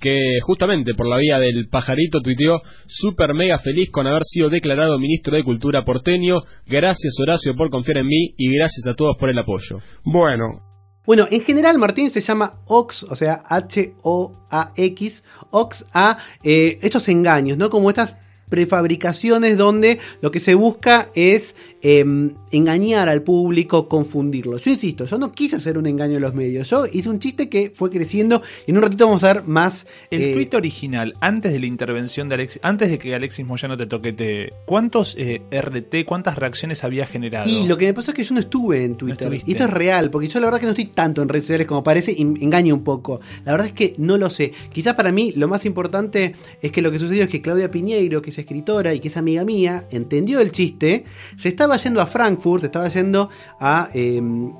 que 0.00 0.38
justamente 0.42 0.94
por 0.94 1.08
la 1.08 1.18
vía 1.18 1.38
del 1.38 1.68
pajarito 1.68 2.20
tuiteó 2.20 2.60
super 2.86 3.34
mega 3.34 3.58
feliz 3.58 3.90
con 3.90 4.06
haber 4.06 4.24
sido 4.24 4.48
declarado 4.48 4.98
ministro 4.98 5.36
de 5.36 5.44
Cultura 5.44 5.84
porteño. 5.84 6.42
Gracias 6.66 7.14
Horacio 7.20 7.54
por 7.56 7.70
confiar 7.70 7.98
en 7.98 8.06
mí 8.06 8.34
y 8.36 8.54
gracias 8.54 8.86
a 8.86 8.94
todos 8.94 9.16
por 9.18 9.30
el 9.30 9.38
apoyo. 9.38 9.78
Bueno, 10.04 10.62
Bueno, 11.06 11.26
en 11.30 11.40
general 11.40 11.78
Martín 11.78 12.10
se 12.10 12.20
llama 12.20 12.60
Ox, 12.66 13.02
o 13.04 13.16
sea, 13.16 13.42
H-O-A-X, 13.48 15.24
Ox 15.50 15.86
a 15.94 16.18
eh, 16.44 16.76
estos 16.82 17.08
engaños, 17.08 17.56
¿no? 17.56 17.70
Como 17.70 17.88
estas 17.88 18.16
prefabricaciones 18.48 19.56
donde 19.56 20.00
lo 20.20 20.30
que 20.30 20.40
se 20.40 20.54
busca 20.54 21.10
es 21.14 21.56
eh, 21.82 22.04
engañar 22.50 23.08
al 23.08 23.22
público, 23.22 23.88
confundirlo. 23.88 24.56
Yo 24.58 24.70
insisto, 24.70 25.04
yo 25.04 25.18
no 25.18 25.32
quise 25.32 25.56
hacer 25.56 25.78
un 25.78 25.86
engaño 25.86 26.16
a 26.18 26.20
los 26.20 26.34
medios, 26.34 26.68
yo 26.70 26.86
hice 26.86 27.08
un 27.08 27.18
chiste 27.18 27.48
que 27.48 27.72
fue 27.74 27.90
creciendo 27.90 28.42
y 28.66 28.70
en 28.70 28.78
un 28.78 28.82
ratito 28.82 29.06
vamos 29.06 29.24
a 29.24 29.34
ver 29.34 29.44
más... 29.44 29.86
El 30.10 30.22
eh, 30.22 30.32
tuit 30.32 30.54
original, 30.54 31.14
antes 31.20 31.52
de 31.52 31.60
la 31.60 31.66
intervención 31.66 32.28
de 32.28 32.36
Alexis, 32.36 32.60
antes 32.62 32.90
de 32.90 32.98
que 32.98 33.14
Alexis 33.14 33.46
Moyano 33.46 33.76
te 33.76 33.86
toquete, 33.86 34.52
¿cuántos 34.64 35.14
eh, 35.18 35.42
RT, 35.50 36.04
cuántas 36.06 36.36
reacciones 36.36 36.84
había 36.84 37.06
generado? 37.06 37.48
Y 37.48 37.66
lo 37.66 37.76
que 37.76 37.86
me 37.86 37.94
pasó 37.94 38.10
es 38.10 38.16
que 38.16 38.24
yo 38.24 38.34
no 38.34 38.40
estuve 38.40 38.84
en 38.84 38.96
Twitter. 38.96 39.32
y 39.32 39.52
esto 39.52 39.64
es 39.64 39.70
real, 39.70 40.10
porque 40.10 40.28
yo 40.28 40.40
la 40.40 40.46
verdad 40.46 40.60
que 40.60 40.66
no 40.66 40.72
estoy 40.72 40.86
tanto 40.86 41.22
en 41.22 41.28
redes 41.28 41.44
sociales 41.44 41.66
como 41.66 41.82
parece 41.82 42.12
y 42.12 42.22
engaño 42.22 42.74
un 42.74 42.84
poco. 42.84 43.20
La 43.44 43.52
verdad 43.52 43.68
es 43.68 43.72
que 43.72 43.94
no 43.98 44.16
lo 44.16 44.30
sé. 44.30 44.52
Quizás 44.72 44.94
para 44.94 45.12
mí 45.12 45.32
lo 45.36 45.48
más 45.48 45.64
importante 45.64 46.34
es 46.60 46.72
que 46.72 46.82
lo 46.82 46.90
que 46.90 46.98
sucedió 46.98 47.24
es 47.24 47.28
que 47.28 47.40
Claudia 47.40 47.70
Piñeiro, 47.70 48.22
que 48.22 48.30
es 48.30 48.38
escritora 48.38 48.94
y 48.94 49.00
que 49.00 49.08
es 49.08 49.16
amiga 49.16 49.44
mía, 49.44 49.86
entendió 49.90 50.40
el 50.40 50.52
chiste, 50.52 51.04
se 51.36 51.48
estaba 51.68 51.76
yendo 51.76 52.00
a 52.00 52.06
Frankfurt, 52.06 52.64
estaba 52.64 52.88
yendo 52.88 53.28
a, 53.60 53.88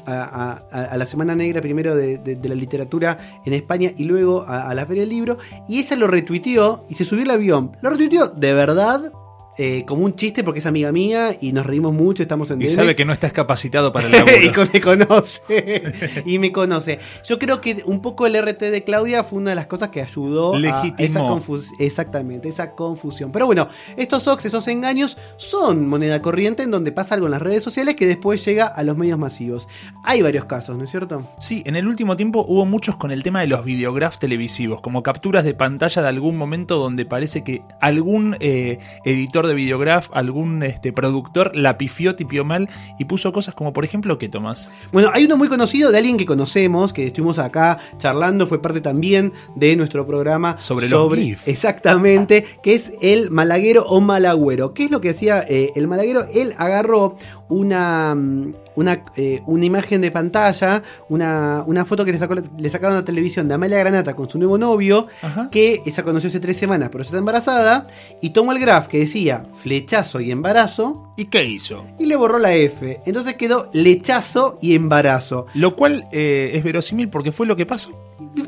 a 0.06 0.96
la 0.96 1.06
Semana 1.06 1.34
Negra 1.34 1.60
primero 1.60 1.94
de, 1.94 2.38
la 2.42 2.54
literatura 2.54 3.18
en 3.44 3.52
España 3.54 3.92
y 3.96 4.04
luego 4.04 4.44
a, 4.46 4.74
la 4.74 4.84
Feria 4.84 5.02
del 5.02 5.10
Libro, 5.10 5.38
y 5.68 5.78
ella 5.78 5.96
lo 5.96 6.06
retuiteó 6.06 6.84
y 6.88 6.94
se 6.94 7.04
subió 7.04 7.24
al 7.24 7.30
avión. 7.30 7.72
Lo 7.82 7.90
retuiteó 7.90 8.28
de 8.28 8.52
verdad. 8.52 9.12
Eh, 9.58 9.84
como 9.86 10.04
un 10.04 10.14
chiste 10.14 10.44
porque 10.44 10.60
es 10.60 10.66
amiga 10.66 10.92
mía 10.92 11.36
y 11.40 11.52
nos 11.52 11.66
reímos 11.66 11.92
mucho, 11.92 12.22
estamos 12.22 12.50
en 12.50 12.62
y 12.62 12.66
DM. 12.66 12.74
sabe 12.74 12.96
que 12.96 13.04
no 13.04 13.12
estás 13.12 13.32
capacitado 13.32 13.92
para 13.92 14.06
el 14.08 14.14
y 14.14 14.18
laburo. 14.46 14.54
con- 14.54 14.70
me 14.72 14.80
conoce. 14.80 15.82
y 16.24 16.38
me 16.38 16.52
conoce. 16.52 16.98
Yo 17.26 17.38
creo 17.38 17.60
que 17.60 17.82
un 17.84 18.00
poco 18.00 18.26
el 18.26 18.40
RT 18.40 18.60
de 18.70 18.84
Claudia 18.84 19.24
fue 19.24 19.38
una 19.40 19.50
de 19.50 19.56
las 19.56 19.66
cosas 19.66 19.88
que 19.90 20.00
ayudó 20.00 20.54
a 20.54 20.82
esa 20.98 21.18
confusión. 21.20 21.74
Exactamente, 21.80 22.48
esa 22.48 22.72
confusión. 22.72 23.32
Pero 23.32 23.46
bueno, 23.46 23.68
estos 23.96 24.28
ox, 24.28 24.44
esos 24.46 24.68
engaños, 24.68 25.18
son 25.36 25.88
moneda 25.88 26.22
corriente 26.22 26.62
en 26.62 26.70
donde 26.70 26.92
pasa 26.92 27.14
algo 27.14 27.26
en 27.26 27.32
las 27.32 27.42
redes 27.42 27.62
sociales 27.62 27.96
que 27.96 28.06
después 28.06 28.44
llega 28.44 28.66
a 28.66 28.82
los 28.84 28.96
medios 28.96 29.18
masivos. 29.18 29.68
Hay 30.04 30.22
varios 30.22 30.44
casos, 30.44 30.76
¿no 30.76 30.84
es 30.84 30.90
cierto? 30.90 31.26
Sí, 31.40 31.62
en 31.66 31.74
el 31.76 31.88
último 31.88 32.16
tiempo 32.16 32.44
hubo 32.46 32.64
muchos 32.64 32.96
con 32.96 33.10
el 33.10 33.22
tema 33.22 33.40
de 33.40 33.48
los 33.48 33.64
videographs 33.64 34.18
televisivos, 34.20 34.80
como 34.80 35.02
capturas 35.02 35.42
de 35.44 35.54
pantalla 35.54 36.02
de 36.02 36.08
algún 36.08 36.36
momento 36.36 36.78
donde 36.78 37.04
parece 37.04 37.42
que 37.42 37.62
algún 37.80 38.36
eh, 38.40 38.78
editor 39.04 39.47
de 39.48 39.54
videograph, 39.54 40.08
algún 40.12 40.62
este, 40.62 40.92
productor 40.92 41.56
la 41.56 41.78
pifió, 41.78 42.14
tipió 42.14 42.44
mal 42.44 42.68
y 42.98 43.06
puso 43.06 43.32
cosas 43.32 43.54
como, 43.54 43.72
por 43.72 43.84
ejemplo, 43.84 44.18
¿qué 44.18 44.28
Tomás? 44.28 44.70
Bueno, 44.92 45.10
hay 45.12 45.24
uno 45.24 45.36
muy 45.36 45.48
conocido 45.48 45.90
de 45.90 45.98
alguien 45.98 46.16
que 46.16 46.26
conocemos, 46.26 46.92
que 46.92 47.06
estuvimos 47.06 47.38
acá 47.38 47.78
charlando, 47.98 48.46
fue 48.46 48.60
parte 48.62 48.80
también 48.80 49.32
de 49.56 49.76
nuestro 49.76 50.06
programa 50.06 50.58
Sobre 50.58 50.88
los 50.88 51.14
GIF. 51.14 51.48
Exactamente, 51.48 52.44
que 52.62 52.74
es 52.74 52.92
el 53.02 53.30
malaguero 53.30 53.84
o 53.86 54.00
malagüero. 54.00 54.74
¿Qué 54.74 54.84
es 54.84 54.90
lo 54.90 55.00
que 55.00 55.10
hacía 55.10 55.44
eh, 55.48 55.70
el 55.74 55.88
malaguero? 55.88 56.24
Él 56.34 56.54
agarró 56.58 57.16
una, 57.48 58.14
mm, 58.14 58.54
una, 58.78 59.04
eh, 59.16 59.42
una 59.46 59.64
imagen 59.64 60.00
de 60.00 60.10
pantalla, 60.10 60.82
una, 61.08 61.62
una 61.66 61.84
foto 61.84 62.04
que 62.04 62.12
le, 62.12 62.18
sacó, 62.18 62.34
le 62.34 62.70
sacaron 62.70 62.96
a 62.96 63.00
la 63.00 63.04
televisión 63.04 63.48
de 63.48 63.54
Amalia 63.54 63.78
Granata 63.78 64.14
con 64.14 64.28
su 64.30 64.38
nuevo 64.38 64.56
novio, 64.56 65.08
Ajá. 65.20 65.48
que 65.50 65.80
ella 65.84 66.02
conoció 66.04 66.28
hace 66.28 66.40
tres 66.40 66.56
semanas, 66.56 66.88
pero 66.90 67.02
ya 67.02 67.08
está 67.08 67.18
embarazada, 67.18 67.86
y 68.20 68.30
tomó 68.30 68.52
el 68.52 68.60
graph 68.60 68.86
que 68.86 68.98
decía 69.00 69.46
flechazo 69.60 70.20
y 70.20 70.30
embarazo, 70.30 71.12
¿Y 71.16 71.24
qué 71.24 71.44
hizo? 71.44 71.84
y 71.98 72.06
le 72.06 72.14
borró 72.14 72.38
la 72.38 72.54
F. 72.54 73.00
Entonces 73.04 73.34
quedó 73.34 73.68
lechazo 73.72 74.56
y 74.62 74.76
embarazo. 74.76 75.46
Lo 75.54 75.74
cual 75.74 76.06
eh, 76.12 76.52
es 76.54 76.62
verosímil 76.62 77.08
porque 77.08 77.32
fue 77.32 77.46
lo 77.46 77.56
que 77.56 77.66
pasó. 77.66 77.90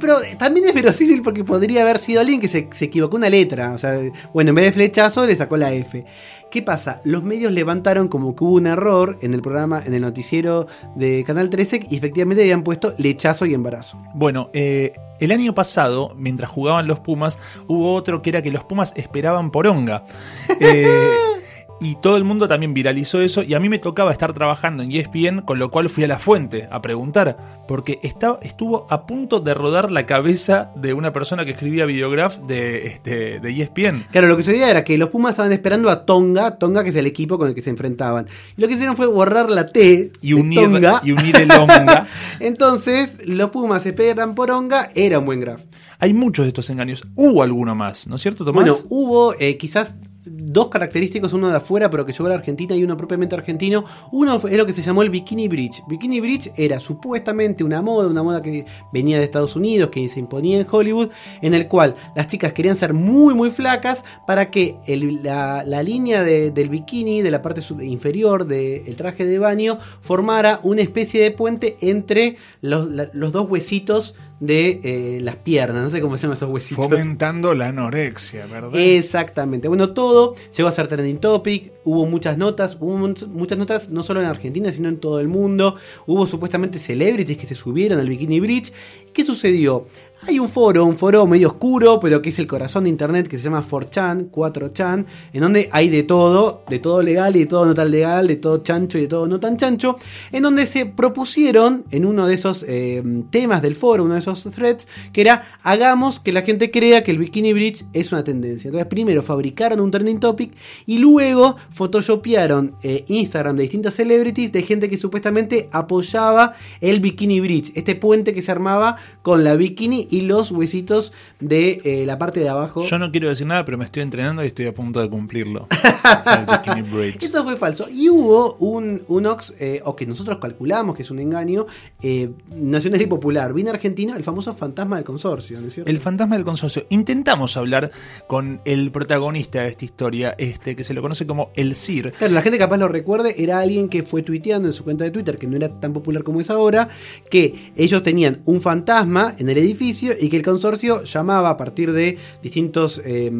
Pero 0.00 0.20
también 0.38 0.66
es 0.66 0.74
verosímil 0.74 1.22
porque 1.22 1.42
podría 1.42 1.82
haber 1.82 1.98
sido 1.98 2.20
alguien 2.20 2.40
que 2.40 2.46
se, 2.48 2.68
se 2.72 2.84
equivocó 2.84 3.16
una 3.16 3.28
letra. 3.28 3.72
O 3.72 3.78
sea, 3.78 3.98
bueno, 4.32 4.50
en 4.50 4.54
vez 4.54 4.66
de 4.66 4.72
flechazo 4.72 5.26
le 5.26 5.34
sacó 5.34 5.56
la 5.56 5.72
F. 5.72 6.04
¿Qué 6.50 6.62
pasa? 6.62 7.00
Los 7.04 7.22
medios 7.22 7.52
levantaron 7.52 8.08
como 8.08 8.34
que 8.34 8.42
hubo 8.42 8.54
un 8.54 8.66
error 8.66 9.18
en 9.22 9.34
el 9.34 9.40
programa, 9.40 9.80
en 9.86 9.94
el 9.94 10.02
noticiero 10.02 10.66
de 10.96 11.22
Canal 11.24 11.48
13 11.48 11.86
y 11.88 11.96
efectivamente 11.96 12.42
habían 12.42 12.64
puesto 12.64 12.92
lechazo 12.98 13.46
y 13.46 13.54
embarazo. 13.54 14.02
Bueno, 14.14 14.50
eh, 14.52 14.92
el 15.20 15.30
año 15.30 15.54
pasado, 15.54 16.12
mientras 16.16 16.50
jugaban 16.50 16.88
los 16.88 16.98
Pumas, 16.98 17.38
hubo 17.68 17.94
otro 17.94 18.20
que 18.20 18.30
era 18.30 18.42
que 18.42 18.50
los 18.50 18.64
Pumas 18.64 18.92
esperaban 18.96 19.50
poronga. 19.50 20.04
Eh, 20.62 21.39
y 21.80 21.94
todo 21.96 22.16
el 22.18 22.24
mundo 22.24 22.46
también 22.46 22.74
viralizó 22.74 23.22
eso. 23.22 23.42
Y 23.42 23.54
a 23.54 23.60
mí 23.60 23.68
me 23.70 23.78
tocaba 23.78 24.12
estar 24.12 24.34
trabajando 24.34 24.82
en 24.82 24.92
ESPN, 24.92 25.40
con 25.40 25.58
lo 25.58 25.70
cual 25.70 25.88
fui 25.88 26.04
a 26.04 26.08
la 26.08 26.18
fuente 26.18 26.68
a 26.70 26.82
preguntar. 26.82 27.64
Porque 27.66 27.98
estaba, 28.02 28.38
estuvo 28.42 28.86
a 28.90 29.06
punto 29.06 29.40
de 29.40 29.54
rodar 29.54 29.90
la 29.90 30.04
cabeza 30.04 30.70
de 30.76 30.92
una 30.92 31.12
persona 31.12 31.44
que 31.46 31.52
escribía 31.52 31.86
videograph 31.86 32.38
de, 32.40 32.86
este, 32.86 33.40
de 33.40 33.62
ESPN. 33.62 34.04
Claro, 34.10 34.28
lo 34.28 34.36
que 34.36 34.42
sucedía 34.42 34.70
era 34.70 34.84
que 34.84 34.98
los 34.98 35.08
Pumas 35.08 35.30
estaban 35.30 35.52
esperando 35.52 35.88
a 35.88 36.04
Tonga, 36.04 36.58
Tonga 36.58 36.84
que 36.84 36.90
es 36.90 36.96
el 36.96 37.06
equipo 37.06 37.38
con 37.38 37.48
el 37.48 37.54
que 37.54 37.62
se 37.62 37.70
enfrentaban. 37.70 38.26
Y 38.56 38.60
lo 38.60 38.68
que 38.68 38.74
hicieron 38.74 38.96
fue 38.96 39.06
borrar 39.06 39.50
la 39.50 39.66
T 39.66 40.12
Y 40.20 40.28
de 40.28 40.34
unir, 40.34 40.60
Tonga. 40.60 41.00
y 41.02 41.12
unir 41.12 41.36
el 41.36 41.50
onga. 41.50 42.06
Entonces, 42.40 43.26
los 43.26 43.48
Pumas 43.50 43.84
se 43.84 43.90
esperan 43.90 44.34
por 44.34 44.50
Onga, 44.50 44.90
era 44.94 45.18
un 45.18 45.24
buen 45.24 45.40
graph. 45.40 45.62
Hay 45.98 46.12
muchos 46.12 46.44
de 46.44 46.48
estos 46.48 46.68
engaños. 46.70 47.06
Hubo 47.14 47.42
alguno 47.42 47.74
más, 47.74 48.06
¿no 48.06 48.16
es 48.16 48.22
cierto, 48.22 48.44
Tomás? 48.44 48.64
Bueno, 48.64 48.76
hubo 48.88 49.34
eh, 49.38 49.56
quizás 49.56 49.96
dos 50.24 50.68
característicos, 50.68 51.32
uno 51.32 51.48
de 51.50 51.56
afuera 51.56 51.88
pero 51.90 52.04
que 52.04 52.12
llegó 52.12 52.26
a 52.26 52.30
la 52.30 52.34
Argentina 52.34 52.74
y 52.76 52.84
uno 52.84 52.96
propiamente 52.96 53.34
argentino. 53.34 53.84
Uno 54.12 54.36
es 54.36 54.56
lo 54.56 54.66
que 54.66 54.72
se 54.72 54.82
llamó 54.82 55.02
el 55.02 55.10
Bikini 55.10 55.48
Bridge. 55.48 55.82
Bikini 55.88 56.20
Bridge 56.20 56.52
era 56.56 56.78
supuestamente 56.80 57.64
una 57.64 57.82
moda, 57.82 58.08
una 58.08 58.22
moda 58.22 58.42
que 58.42 58.66
venía 58.92 59.18
de 59.18 59.24
Estados 59.24 59.56
Unidos, 59.56 59.90
que 59.90 60.08
se 60.08 60.20
imponía 60.20 60.58
en 60.60 60.66
Hollywood, 60.70 61.08
en 61.40 61.54
el 61.54 61.68
cual 61.68 61.96
las 62.14 62.26
chicas 62.26 62.52
querían 62.52 62.76
ser 62.76 62.92
muy 62.94 63.34
muy 63.34 63.50
flacas 63.50 64.04
para 64.26 64.50
que 64.50 64.76
la, 65.22 65.64
la 65.64 65.82
línea 65.82 66.22
de- 66.22 66.50
del 66.50 66.68
bikini, 66.68 67.22
de 67.22 67.30
la 67.30 67.42
parte 67.42 67.62
inferior 67.82 68.46
del 68.46 68.96
traje 68.96 69.24
de 69.24 69.38
baño, 69.38 69.78
formara 70.00 70.60
una 70.62 70.82
especie 70.82 71.22
de 71.22 71.30
puente 71.30 71.76
entre 71.80 72.36
los, 72.60 72.88
los 73.12 73.32
dos 73.32 73.48
huesitos 73.48 74.14
de 74.40 74.80
eh, 74.82 75.20
las 75.20 75.36
piernas. 75.36 75.82
No 75.82 75.90
sé 75.90 76.00
cómo 76.00 76.16
se 76.16 76.22
llaman 76.22 76.36
esos 76.36 76.48
huesitos. 76.48 76.84
Fomentando 76.84 77.54
la 77.54 77.68
anorexia, 77.68 78.46
¿verdad? 78.46 78.74
Exactamente. 78.74 79.68
Bueno, 79.68 79.92
todo 79.92 80.34
llegó 80.56 80.68
a 80.68 80.72
ser 80.72 80.88
trending 80.88 81.18
topic. 81.18 81.72
Hubo 81.84 82.06
muchas 82.06 82.38
notas, 82.38 82.76
hubo 82.80 82.96
muchas 82.96 83.58
notas 83.58 83.90
no 83.90 84.02
solo 84.02 84.20
en 84.20 84.26
Argentina, 84.26 84.72
sino 84.72 84.88
en 84.88 84.98
todo 84.98 85.20
el 85.20 85.28
mundo. 85.28 85.76
Hubo 86.06 86.26
supuestamente 86.26 86.78
celebrities 86.78 87.36
que 87.36 87.46
se 87.46 87.54
subieron 87.54 88.00
al 88.00 88.08
Bikini 88.08 88.40
Bridge. 88.40 88.72
¿Qué 89.12 89.24
sucedió? 89.24 89.86
Hay 90.28 90.38
un 90.38 90.50
foro, 90.50 90.84
un 90.84 90.98
foro 90.98 91.26
medio 91.26 91.48
oscuro, 91.48 91.98
pero 91.98 92.20
que 92.20 92.28
es 92.28 92.38
el 92.38 92.46
corazón 92.46 92.84
de 92.84 92.90
internet 92.90 93.26
que 93.26 93.38
se 93.38 93.44
llama 93.44 93.64
4chan, 93.66 94.30
4chan, 94.30 95.06
en 95.32 95.40
donde 95.40 95.70
hay 95.72 95.88
de 95.88 96.02
todo, 96.02 96.62
de 96.68 96.78
todo 96.78 97.00
legal 97.00 97.36
y 97.36 97.40
de 97.40 97.46
todo 97.46 97.64
no 97.64 97.72
tan 97.72 97.90
legal, 97.90 98.26
de 98.26 98.36
todo 98.36 98.58
chancho 98.58 98.98
y 98.98 99.02
de 99.02 99.06
todo 99.06 99.26
no 99.26 99.40
tan 99.40 99.56
chancho, 99.56 99.96
en 100.30 100.42
donde 100.42 100.66
se 100.66 100.84
propusieron 100.84 101.84
en 101.90 102.04
uno 102.04 102.26
de 102.26 102.34
esos 102.34 102.66
eh, 102.68 103.02
temas 103.30 103.62
del 103.62 103.74
foro, 103.74 104.04
uno 104.04 104.12
de 104.12 104.20
esos 104.20 104.44
threads, 104.44 104.86
que 105.14 105.22
era 105.22 105.58
hagamos 105.62 106.20
que 106.20 106.34
la 106.34 106.42
gente 106.42 106.70
crea 106.70 107.02
que 107.02 107.12
el 107.12 107.18
Bikini 107.18 107.54
Bridge 107.54 107.86
es 107.94 108.12
una 108.12 108.22
tendencia. 108.22 108.68
Entonces 108.68 108.88
primero 108.88 109.22
fabricaron 109.22 109.80
un 109.80 109.90
trending 109.90 110.20
topic 110.20 110.52
y 110.84 110.98
luego 110.98 111.56
photoshopearon 111.70 112.74
eh, 112.82 113.04
Instagram 113.08 113.56
de 113.56 113.62
distintas 113.62 113.94
celebrities 113.94 114.52
de 114.52 114.62
gente 114.64 114.90
que 114.90 114.98
supuestamente 114.98 115.70
apoyaba 115.72 116.56
el 116.82 117.00
Bikini 117.00 117.40
Bridge, 117.40 117.72
este 117.74 117.94
puente 117.94 118.34
que 118.34 118.42
se 118.42 118.52
armaba 118.52 118.96
con 119.22 119.44
la 119.44 119.56
bikini 119.56 120.08
y 120.10 120.22
los 120.22 120.50
huesitos 120.50 121.12
de 121.38 121.80
eh, 121.84 122.06
la 122.06 122.18
parte 122.18 122.40
de 122.40 122.48
abajo. 122.48 122.82
Yo 122.82 122.98
no 122.98 123.10
quiero 123.10 123.28
decir 123.28 123.46
nada, 123.46 123.64
pero 123.64 123.78
me 123.78 123.84
estoy 123.84 124.02
entrenando 124.02 124.42
y 124.42 124.48
estoy 124.48 124.66
a 124.66 124.74
punto 124.74 125.00
de 125.00 125.08
cumplirlo. 125.08 125.68
Esto 127.20 127.44
fue 127.44 127.56
falso. 127.56 127.86
Y 127.90 128.08
hubo 128.08 128.54
un, 128.56 129.02
un 129.08 129.26
Ox, 129.26 129.54
eh, 129.60 129.80
o 129.84 129.94
que 129.94 130.06
nosotros 130.06 130.38
calculamos 130.38 130.96
que 130.96 131.02
es 131.02 131.10
un 131.10 131.20
engaño, 131.20 131.66
eh, 132.02 132.30
nacional 132.54 133.00
y 133.00 133.06
popular, 133.06 133.54
bien 133.54 133.68
argentino, 133.68 134.16
el 134.16 134.24
famoso 134.24 134.52
fantasma 134.54 134.96
del 134.96 135.04
consorcio, 135.04 135.60
¿no 135.60 135.68
es 135.68 135.74
cierto? 135.74 135.90
El 135.90 135.98
fantasma 136.00 136.36
del 136.36 136.44
consorcio. 136.44 136.84
Intentamos 136.88 137.56
hablar 137.56 137.90
con 138.26 138.60
el 138.64 138.90
protagonista 138.90 139.62
de 139.62 139.68
esta 139.68 139.84
historia, 139.84 140.34
este 140.38 140.74
que 140.74 140.82
se 140.82 140.92
lo 140.92 141.02
conoce 141.02 141.26
como 141.26 141.50
el 141.54 141.76
CIR. 141.76 142.12
Claro, 142.12 142.34
la 142.34 142.42
gente 142.42 142.58
capaz 142.58 142.78
lo 142.78 142.88
recuerde, 142.88 143.42
era 143.42 143.60
alguien 143.60 143.88
que 143.88 144.02
fue 144.02 144.22
tuiteando 144.22 144.68
en 144.68 144.72
su 144.72 144.82
cuenta 144.82 145.04
de 145.04 145.12
Twitter, 145.12 145.38
que 145.38 145.46
no 145.46 145.56
era 145.56 145.68
tan 145.80 145.92
popular 145.92 146.24
como 146.24 146.40
es 146.40 146.50
ahora, 146.50 146.88
que 147.30 147.72
ellos 147.76 148.02
tenían 148.02 148.40
un 148.46 148.60
fantasma 148.60 149.34
en 149.38 149.48
el 149.48 149.58
edificio 149.58 149.99
y 150.02 150.28
que 150.28 150.36
el 150.36 150.42
consorcio 150.42 151.04
llamaba 151.04 151.50
a 151.50 151.56
partir 151.56 151.92
de 151.92 152.18
distintos 152.42 153.00
eh, 153.04 153.30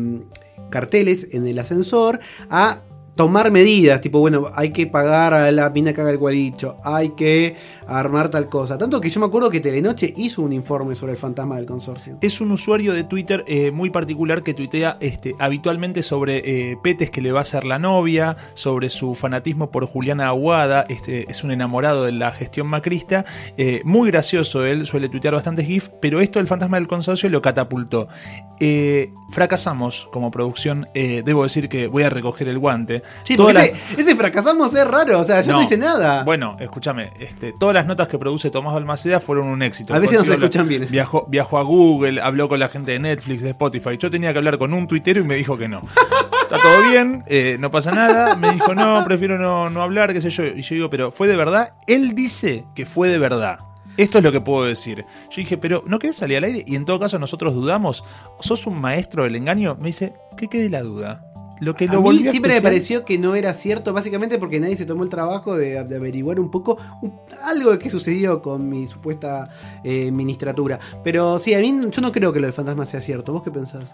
carteles 0.70 1.28
en 1.32 1.46
el 1.46 1.58
ascensor 1.58 2.20
a 2.48 2.80
tomar 3.16 3.50
medidas, 3.50 4.00
tipo, 4.00 4.20
bueno, 4.20 4.50
hay 4.54 4.70
que 4.70 4.86
pagar 4.86 5.34
a 5.34 5.50
la 5.50 5.70
mina 5.70 5.92
que 5.92 6.00
haga 6.00 6.10
el 6.10 6.18
guaricho, 6.18 6.78
hay 6.84 7.10
que 7.10 7.56
armar 7.90 8.30
tal 8.30 8.48
cosa. 8.48 8.78
Tanto 8.78 9.00
que 9.00 9.10
yo 9.10 9.20
me 9.20 9.26
acuerdo 9.26 9.50
que 9.50 9.60
Telenoche 9.60 10.14
hizo 10.16 10.42
un 10.42 10.52
informe 10.52 10.94
sobre 10.94 11.12
el 11.12 11.18
fantasma 11.18 11.56
del 11.56 11.66
consorcio. 11.66 12.18
Es 12.20 12.40
un 12.40 12.52
usuario 12.52 12.92
de 12.92 13.04
Twitter 13.04 13.44
eh, 13.46 13.72
muy 13.72 13.90
particular 13.90 14.42
que 14.42 14.54
tuitea 14.54 14.96
este, 15.00 15.34
habitualmente 15.38 16.02
sobre 16.02 16.38
eh, 16.44 16.78
petes 16.82 17.10
que 17.10 17.20
le 17.20 17.32
va 17.32 17.40
a 17.40 17.42
hacer 17.42 17.64
la 17.64 17.78
novia, 17.78 18.36
sobre 18.54 18.90
su 18.90 19.14
fanatismo 19.14 19.70
por 19.70 19.86
Juliana 19.86 20.28
Aguada, 20.28 20.86
este, 20.88 21.30
es 21.30 21.42
un 21.42 21.50
enamorado 21.50 22.04
de 22.04 22.12
la 22.12 22.30
gestión 22.30 22.68
macrista, 22.68 23.24
eh, 23.56 23.82
muy 23.84 24.10
gracioso 24.10 24.64
él, 24.64 24.86
suele 24.86 25.08
tuitear 25.08 25.34
bastantes 25.34 25.66
GIF, 25.66 25.88
pero 26.00 26.20
esto 26.20 26.38
del 26.38 26.46
fantasma 26.46 26.76
del 26.76 26.86
consorcio 26.86 27.28
lo 27.28 27.42
catapultó. 27.42 28.08
Eh, 28.60 29.12
fracasamos 29.30 30.06
como 30.12 30.30
producción, 30.30 30.86
debo 30.92 31.44
decir 31.44 31.68
que 31.68 31.86
voy 31.86 32.02
a 32.02 32.10
recoger 32.10 32.46
el 32.48 32.58
guante. 32.58 32.99
Sí, 33.22 33.36
porque 33.36 33.60
ese, 33.60 34.00
ese 34.02 34.16
fracasamos 34.16 34.74
es 34.74 34.86
raro, 34.86 35.20
o 35.20 35.24
sea, 35.24 35.40
yo 35.40 35.52
no, 35.52 35.62
hice 35.62 35.76
nada. 35.76 36.24
Bueno, 36.24 36.56
escúchame, 36.60 37.12
este, 37.18 37.52
todas 37.52 37.74
las 37.74 37.86
notas 37.86 38.08
que 38.08 38.18
produce 38.18 38.50
Tomás 38.50 38.74
Balmaceda 38.74 39.20
fueron 39.20 39.48
un 39.48 39.62
éxito. 39.62 39.94
A 39.94 39.98
veces 39.98 40.18
no 40.18 40.24
se 40.24 40.34
escuchan 40.34 40.68
bien. 40.68 40.86
Viajó, 40.90 41.26
viajó 41.28 41.58
a 41.58 41.62
Google, 41.62 42.20
habló 42.20 42.48
con 42.48 42.58
la 42.60 42.68
gente 42.68 42.92
de 42.92 42.98
Netflix, 42.98 43.42
de 43.42 43.50
Spotify. 43.50 43.96
Yo 43.98 44.10
tenía 44.10 44.32
que 44.32 44.38
hablar 44.38 44.58
con 44.58 44.72
un 44.74 44.86
tuitero 44.86 45.20
y 45.20 45.24
me 45.24 45.34
dijo 45.34 45.56
que 45.56 45.68
no. 45.68 45.82
Está 46.42 46.60
todo 46.60 46.82
bien, 46.90 47.22
eh, 47.26 47.56
no 47.60 47.70
pasa 47.70 47.92
nada. 47.92 48.34
Me 48.34 48.52
dijo, 48.52 48.74
no, 48.74 49.04
prefiero 49.04 49.38
no, 49.38 49.70
no 49.70 49.82
hablar, 49.82 50.12
qué 50.12 50.20
sé 50.20 50.30
yo. 50.30 50.44
Y 50.44 50.62
yo 50.62 50.74
digo, 50.74 50.90
pero 50.90 51.12
¿fue 51.12 51.28
de 51.28 51.36
verdad? 51.36 51.74
Él 51.86 52.14
dice 52.14 52.64
que 52.74 52.86
fue 52.86 53.08
de 53.08 53.18
verdad. 53.18 53.60
Esto 53.96 54.18
es 54.18 54.24
lo 54.24 54.32
que 54.32 54.40
puedo 54.40 54.64
decir. 54.64 55.04
Yo 55.30 55.36
dije, 55.36 55.58
pero 55.58 55.84
¿no 55.86 55.98
querés 55.98 56.16
salir 56.16 56.38
al 56.38 56.44
aire? 56.44 56.64
Y 56.66 56.74
en 56.74 56.84
todo 56.84 56.98
caso 56.98 57.18
nosotros 57.18 57.54
dudamos. 57.54 58.02
¿Sos 58.40 58.66
un 58.66 58.80
maestro 58.80 59.24
del 59.24 59.36
engaño? 59.36 59.76
Me 59.78 59.88
dice, 59.88 60.14
¿qué 60.36 60.48
quede 60.48 60.70
la 60.70 60.82
duda? 60.82 61.29
Lo 61.60 61.74
que 61.76 61.84
a 61.84 61.92
mí 62.00 62.18
siempre 62.32 62.50
me 62.52 62.56
pareció 62.62 63.04
que 63.04 63.18
no 63.18 63.34
era 63.34 63.52
cierto, 63.52 63.92
básicamente 63.92 64.38
porque 64.38 64.58
nadie 64.60 64.76
se 64.76 64.86
tomó 64.86 65.02
el 65.04 65.08
trabajo 65.10 65.56
de, 65.56 65.84
de 65.84 65.96
averiguar 65.96 66.40
un 66.40 66.50
poco 66.50 66.78
un- 67.02 67.12
algo 67.42 67.78
que 67.78 67.90
sucedió 67.90 68.40
con 68.40 68.68
mi 68.68 68.86
supuesta 68.86 69.44
eh, 69.84 70.10
ministratura. 70.10 70.78
Pero 71.04 71.38
sí, 71.38 71.52
a 71.54 71.58
mí 71.60 71.88
yo 71.90 72.00
no 72.00 72.12
creo 72.12 72.32
que 72.32 72.40
lo 72.40 72.46
del 72.46 72.54
fantasma 72.54 72.86
sea 72.86 73.00
cierto. 73.00 73.32
¿Vos 73.32 73.42
qué 73.42 73.50
pensás? 73.50 73.84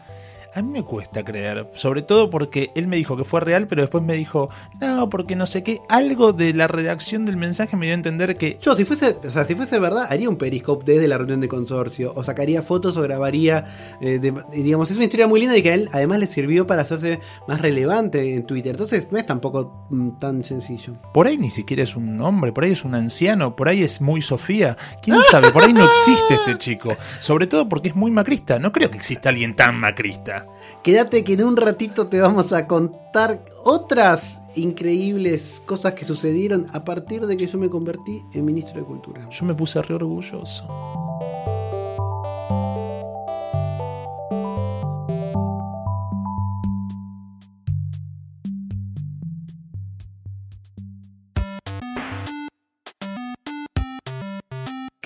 A 0.57 0.63
mí 0.63 0.71
me 0.73 0.83
cuesta 0.85 1.23
creer, 1.23 1.71
sobre 1.75 2.01
todo 2.01 2.31
porque 2.31 2.71
él 2.75 2.89
me 2.89 2.97
dijo 2.97 3.15
que 3.15 3.25
fue 3.25 3.41
real, 3.43 3.67
pero 3.67 3.83
después 3.83 4.03
me 4.03 4.15
dijo, 4.15 4.49
no, 4.81 5.07
porque 5.11 5.37
no 5.37 5.45
sé 5.45 5.63
qué, 5.63 5.81
algo 5.91 6.33
de 6.33 6.55
la 6.55 6.67
redacción 6.67 7.27
del 7.27 7.37
mensaje 7.37 7.77
me 7.77 7.85
dio 7.85 7.93
a 7.93 7.99
entender 7.99 8.37
que... 8.39 8.57
Yo, 8.63 8.75
si 8.75 8.87
fuese, 8.87 9.19
o 9.23 9.31
sea, 9.31 9.45
si 9.45 9.55
fuese 9.55 9.79
verdad, 9.79 10.07
haría 10.09 10.31
un 10.31 10.37
periscope 10.37 10.91
desde 10.91 11.09
la 11.09 11.19
reunión 11.19 11.41
de 11.41 11.49
consorcio, 11.49 12.11
o 12.17 12.25
sacaría 12.25 12.63
fotos 12.63 12.97
o 12.97 13.03
grabaría, 13.03 13.67
eh, 14.01 14.19
de- 14.19 14.33
digamos, 14.51 14.91
es 14.91 14.97
una 14.97 15.05
historia 15.05 15.27
muy 15.27 15.41
linda 15.41 15.55
y 15.59 15.63
que 15.63 15.73
a 15.73 15.75
él 15.75 15.91
además 15.93 16.21
le 16.21 16.27
sirvió 16.27 16.67
para 16.67 16.81
hacerse 16.81 17.21
más 17.47 17.61
relevante 17.61 18.35
en 18.35 18.47
Twitter. 18.47 18.71
Entonces, 18.71 19.09
no 19.13 19.19
es 19.19 19.27
tampoco 19.27 19.87
mm, 19.91 20.19
tan 20.19 20.43
sencillo. 20.43 20.95
Por 21.13 21.27
ahí 21.27 21.37
ni 21.37 21.51
siquiera 21.51 21.83
es 21.83 21.95
un 21.97 22.19
hombre, 22.23 22.53
por 22.53 22.65
ahí 22.65 22.71
es 22.73 22.83
un 22.83 22.95
anciano, 22.95 23.57
por 23.57 23.69
ahí 23.69 23.83
es 23.83 24.01
muy 24.01 24.23
Sofía. 24.23 24.75
¿Quién 25.03 25.19
sabe? 25.31 25.51
Por 25.51 25.65
ahí 25.65 25.75
no 25.75 25.85
existe 25.85 26.33
este 26.35 26.57
chico. 26.57 26.97
Sobre 27.21 27.47
todo 27.47 27.69
porque 27.69 27.89
es 27.91 27.95
muy 27.95 28.11
macrista. 28.11 28.59
No 28.59 28.73
creo 28.73 28.91
que 28.91 28.97
exista 28.97 29.29
alguien 29.29 29.55
tan 29.55 29.79
macrista. 29.79 30.46
Quédate 30.83 31.25
que 31.25 31.35
en 31.35 31.45
un 31.45 31.57
ratito 31.57 32.07
te 32.07 32.21
vamos 32.21 32.53
a 32.53 32.67
contar 32.67 33.45
otras 33.65 34.41
increíbles 34.55 35.63
cosas 35.67 35.95
que 35.95 36.05
sucedieron 36.05 36.69
a 36.73 36.85
partir 36.85 37.27
de 37.27 37.37
que 37.37 37.47
yo 37.47 37.59
me 37.59 37.69
convertí 37.69 38.23
en 38.33 38.45
ministro 38.45 38.81
de 38.81 38.87
Cultura. 38.87 39.29
Yo 39.31 39.45
me 39.45 39.55
puse 39.55 39.83
re 39.83 39.95
orgulloso. 39.95 40.65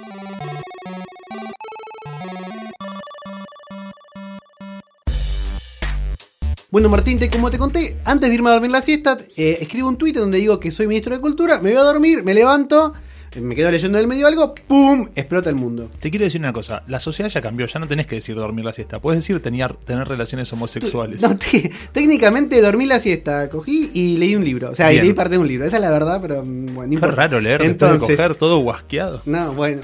Bueno, 6.70 6.88
Martín, 6.88 7.18
te, 7.18 7.28
como 7.28 7.50
te 7.50 7.59
conté, 7.59 7.96
antes 8.04 8.28
de 8.28 8.35
irme 8.37 8.50
a 8.50 8.52
dormir 8.52 8.70
la 8.70 8.80
siesta, 8.80 9.18
eh, 9.37 9.59
escribo 9.61 9.88
un 9.88 9.96
tuit 9.96 10.14
donde 10.16 10.38
digo 10.38 10.61
que 10.61 10.70
soy 10.70 10.87
ministro 10.87 11.14
de 11.14 11.20
Cultura, 11.20 11.59
me 11.61 11.70
voy 11.70 11.78
a 11.80 11.83
dormir, 11.83 12.22
me 12.22 12.33
levanto, 12.33 12.92
me 13.40 13.56
quedo 13.56 13.72
leyendo 13.72 13.98
del 13.98 14.06
medio 14.06 14.28
algo, 14.28 14.54
¡pum! 14.68 15.09
explota 15.16 15.48
el 15.50 15.56
mundo. 15.56 15.90
Te 15.98 16.11
quiero 16.11 16.24
decir 16.26 16.40
una 16.40 16.52
cosa, 16.52 16.85
la 16.87 17.00
sociedad 17.00 17.28
ya 17.28 17.42
cambió, 17.42 17.66
ya 17.66 17.80
no 17.80 17.88
tenés 17.88 18.06
que 18.06 18.14
decir 18.16 18.37
dormir 18.37 18.64
la 18.64 18.72
siesta, 18.72 19.00
puedes 19.00 19.20
decir 19.20 19.42
tener, 19.42 19.74
tener 19.78 20.06
relaciones 20.06 20.52
homosexuales. 20.52 21.22
No, 21.22 21.37
te- 21.37 21.72
técnicamente 21.90 22.61
dormí 22.61 22.87
la 22.87 23.00
siesta, 23.00 23.50
cogí 23.50 23.90
y 23.92 24.16
leí 24.18 24.37
un 24.37 24.44
libro, 24.44 24.70
o 24.70 24.74
sea, 24.76 24.92
y 24.92 24.94
Bien. 24.94 25.06
leí 25.06 25.12
parte 25.12 25.33
de 25.33 25.38
un 25.38 25.48
libro, 25.48 25.66
esa 25.66 25.76
es 25.78 25.83
la 25.83 25.90
verdad, 25.90 26.20
pero 26.22 26.44
mm, 26.44 26.66
bueno, 26.66 26.87
no 26.87 26.94
importa. 26.94 27.16
raro 27.16 27.40
leer 27.40 27.62
después 27.62 27.78
de 27.80 27.87
Entonces- 27.96 28.16
coger 28.16 28.35
todo 28.37 28.59
guasqueado. 28.59 29.22
No, 29.24 29.54
bueno. 29.54 29.83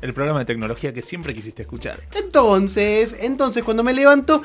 El 0.00 0.14
programa 0.14 0.40
de 0.40 0.44
tecnología 0.44 0.92
que 0.92 1.02
siempre 1.02 1.34
quisiste 1.34 1.62
escuchar. 1.62 2.00
Entonces, 2.14 3.16
entonces 3.20 3.62
cuando 3.64 3.82
me 3.82 3.92
levanto, 3.92 4.42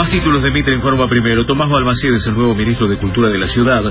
Más 0.00 0.08
títulos 0.08 0.42
de 0.42 0.50
Mitre 0.50 0.74
informa 0.74 1.06
primero. 1.10 1.44
Tomás 1.44 1.68
Balmaceda 1.68 2.16
es 2.16 2.26
el 2.26 2.32
nuevo 2.32 2.54
ministro 2.54 2.88
de 2.88 2.96
Cultura 2.96 3.28
de 3.28 3.36
la 3.36 3.46
ciudad. 3.48 3.82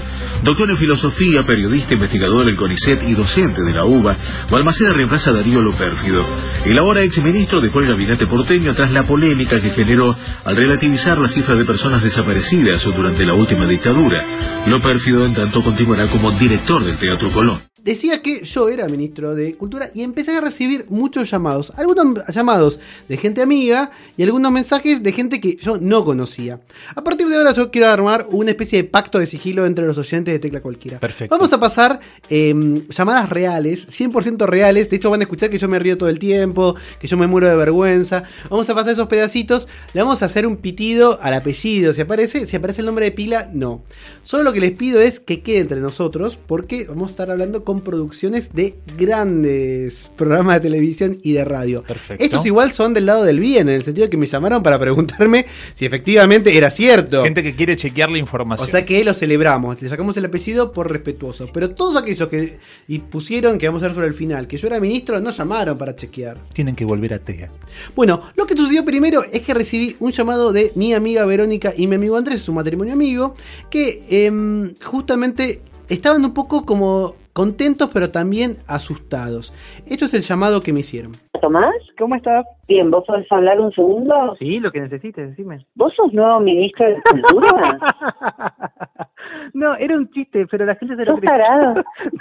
Doctor 0.43 0.71
en 0.71 0.77
filosofía, 0.77 1.45
periodista, 1.45 1.93
investigador 1.93 2.47
del 2.47 2.55
CONICET 2.55 3.03
y 3.03 3.13
docente 3.13 3.61
de 3.61 3.73
la 3.73 3.85
UBA, 3.85 4.17
Balmaceda 4.49 4.91
reemplaza 4.91 5.29
a 5.29 5.33
Darío 5.33 5.61
Lopérfido. 5.61 6.25
El 6.65 6.79
ahora 6.79 7.03
exministro 7.03 7.61
dejó 7.61 7.81
el 7.81 7.89
gabinete 7.89 8.25
porteño 8.25 8.73
tras 8.73 8.91
la 8.91 9.05
polémica 9.05 9.61
que 9.61 9.69
generó 9.69 10.15
al 10.45 10.55
relativizar 10.55 11.15
la 11.19 11.27
cifra 11.27 11.53
de 11.53 11.65
personas 11.65 12.01
desaparecidas 12.01 12.83
durante 12.85 13.23
la 13.23 13.35
última 13.35 13.67
dictadura. 13.67 14.65
Lopérfido, 14.65 15.27
en 15.27 15.35
tanto, 15.35 15.63
continuará 15.63 16.09
como 16.09 16.31
director 16.31 16.85
del 16.85 16.97
Teatro 16.97 17.31
Colón. 17.31 17.61
decía 17.83 18.21
que 18.21 18.43
yo 18.43 18.67
era 18.67 18.87
ministro 18.87 19.35
de 19.35 19.55
Cultura 19.55 19.85
y 19.93 20.01
empecé 20.01 20.37
a 20.37 20.41
recibir 20.41 20.85
muchos 20.89 21.29
llamados. 21.29 21.71
Algunos 21.77 22.25
llamados 22.33 22.79
de 23.07 23.17
gente 23.17 23.41
amiga 23.41 23.91
y 24.17 24.23
algunos 24.23 24.51
mensajes 24.51 25.01
de 25.01 25.11
gente 25.11 25.39
que 25.39 25.55
yo 25.57 25.77
no 25.79 25.98
conocía. 26.05 26.59
A 26.95 27.03
partir 27.03 27.27
de 27.27 27.37
ahora 27.37 27.53
yo 27.53 27.71
quiero 27.71 27.87
armar 27.87 28.25
una 28.29 28.51
especie 28.51 28.81
de 28.81 28.89
pacto 28.89 29.19
de 29.19 29.25
sigilo 29.25 29.65
entre 29.65 29.85
los 29.85 29.97
oyentes 29.97 30.33
de 30.33 30.39
Tecla 30.39 30.61
Cualquiera. 30.61 30.99
Perfecto. 30.99 31.35
Vamos 31.35 31.51
a 31.53 31.59
pasar 31.59 31.99
eh, 32.29 32.53
llamadas 32.89 33.29
reales, 33.29 33.87
100% 33.89 34.45
reales. 34.45 34.89
De 34.89 34.95
hecho 34.95 35.09
van 35.09 35.21
a 35.21 35.23
escuchar 35.23 35.49
que 35.49 35.57
yo 35.57 35.67
me 35.67 35.79
río 35.79 35.97
todo 35.97 36.09
el 36.09 36.19
tiempo, 36.19 36.75
que 36.99 37.07
yo 37.07 37.17
me 37.17 37.27
muero 37.27 37.49
de 37.49 37.55
vergüenza. 37.55 38.23
Vamos 38.49 38.69
a 38.69 38.75
pasar 38.75 38.93
esos 38.93 39.07
pedacitos. 39.07 39.67
Le 39.93 40.01
vamos 40.01 40.21
a 40.21 40.25
hacer 40.25 40.45
un 40.45 40.57
pitido 40.57 41.19
al 41.21 41.33
apellido. 41.33 41.93
Si 41.93 42.01
aparece, 42.01 42.47
si 42.47 42.55
aparece 42.55 42.81
el 42.81 42.87
nombre 42.87 43.05
de 43.05 43.11
pila, 43.11 43.49
no. 43.53 43.83
Solo 44.23 44.43
lo 44.43 44.53
que 44.53 44.59
les 44.59 44.71
pido 44.71 45.01
es 45.01 45.19
que 45.19 45.41
quede 45.41 45.59
entre 45.59 45.79
nosotros 45.79 46.37
porque 46.47 46.85
vamos 46.85 47.09
a 47.09 47.11
estar 47.11 47.31
hablando 47.31 47.63
con 47.63 47.81
producciones 47.81 48.53
de 48.53 48.75
grandes 48.97 50.11
programas 50.15 50.55
de 50.55 50.61
televisión 50.61 51.17
y 51.23 51.33
de 51.33 51.45
radio. 51.45 51.83
Perfecto. 51.83 52.23
Estos 52.23 52.45
igual 52.45 52.71
son 52.71 52.93
del 52.93 53.05
lado 53.05 53.23
del 53.23 53.39
bien, 53.39 53.69
en 53.69 53.75
el 53.75 53.83
sentido 53.83 54.05
de 54.05 54.09
que 54.09 54.17
me 54.17 54.25
llamaron 54.25 54.63
para 54.63 54.79
preguntarme 54.79 55.45
si 55.75 55.85
efectivamente 55.89 56.55
era 56.55 56.71
cierto. 56.71 57.23
Gente 57.23 57.43
que 57.43 57.55
quiere 57.55 57.75
chequear 57.75 58.09
la 58.09 58.15
O 58.15 58.19
información. 58.19 58.69
sea 58.69 58.85
que 58.85 59.03
lo 59.03 59.13
celebramos, 59.13 59.81
le 59.81 59.89
sacamos 59.89 60.15
el 60.17 60.25
apellido 60.25 60.71
por 60.71 60.91
respetuoso. 60.91 61.49
Pero 61.51 61.71
todos 61.71 62.01
aquellos 62.01 62.29
que 62.29 62.59
y 62.87 62.99
pusieron, 62.99 63.57
que 63.57 63.67
vamos 63.67 63.83
a 63.83 63.87
ver 63.87 63.95
sobre 63.95 64.07
el 64.07 64.13
final, 64.13 64.47
que 64.47 64.57
yo 64.57 64.67
era 64.67 64.79
ministro, 64.79 65.19
no 65.19 65.31
llamaron 65.31 65.77
para 65.77 65.95
chequear. 65.95 66.37
Tienen 66.53 66.75
que 66.75 66.85
volver 66.85 67.13
a 67.13 67.19
TEA. 67.19 67.49
Bueno, 67.95 68.21
lo 68.35 68.45
que 68.45 68.55
sucedió 68.55 68.85
primero 68.85 69.23
es 69.23 69.41
que 69.41 69.53
recibí 69.53 69.95
un 69.99 70.11
llamado 70.11 70.53
de 70.53 70.71
mi 70.75 70.93
amiga 70.93 71.25
Verónica 71.25 71.73
y 71.75 71.87
mi 71.87 71.95
amigo 71.95 72.17
Andrés, 72.17 72.41
su 72.41 72.53
matrimonio 72.53 72.93
amigo, 72.93 73.33
que 73.69 74.03
em, 74.09 74.73
justamente 74.83 75.61
estaban 75.87 76.23
un 76.23 76.33
poco 76.33 76.65
como 76.65 77.15
contentos 77.33 77.89
pero 77.93 78.09
también 78.11 78.57
asustados. 78.67 79.53
Esto 79.87 80.05
es 80.05 80.13
el 80.13 80.21
llamado 80.21 80.61
que 80.61 80.73
me 80.73 80.79
hicieron. 80.81 81.11
Tomás, 81.41 81.73
¿cómo 81.97 82.15
estás? 82.15 82.45
Bien, 82.67 82.91
¿vos 82.91 83.05
podés 83.07 83.31
hablar 83.31 83.61
un 83.61 83.71
segundo? 83.71 84.35
Sí, 84.37 84.59
lo 84.59 84.71
que 84.71 84.81
necesites, 84.81 85.29
decime. 85.29 85.65
¿Vos 85.75 85.93
sos 85.95 86.11
nuevo 86.11 86.39
ministro 86.41 86.85
de 86.85 87.01
Cultura? 87.01 87.79
no, 89.53 89.73
era 89.75 89.95
un 89.95 90.09
chiste, 90.11 90.45
pero 90.47 90.65
la 90.65 90.75
gente 90.75 90.97
se 90.97 91.05
lo 91.05 91.11
¿Sos 91.11 91.19
cree. 91.21 91.29
tarado? 91.29 91.75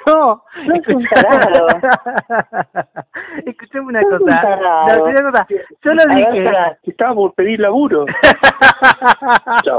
no. 0.06 0.42
Sos 0.86 0.94
un 0.94 1.04
tarado. 1.12 1.66
Escuchame 3.44 3.86
una 3.86 4.02
Sos 4.02 4.12
un 4.12 4.18
cosa. 4.28 4.40
tarado. 4.40 4.86
No, 4.86 5.04
te 5.04 5.10
una 5.10 5.30
cosa. 5.32 5.46
Yo 5.82 5.94
lo 5.94 6.02
A 6.02 6.14
ver, 6.14 6.32
dije. 6.32 6.44
pará, 6.44 6.78
Estaba 6.84 7.14
por 7.14 7.34
pedir 7.34 7.58
laburo. 7.60 8.06
Chao. 9.64 9.78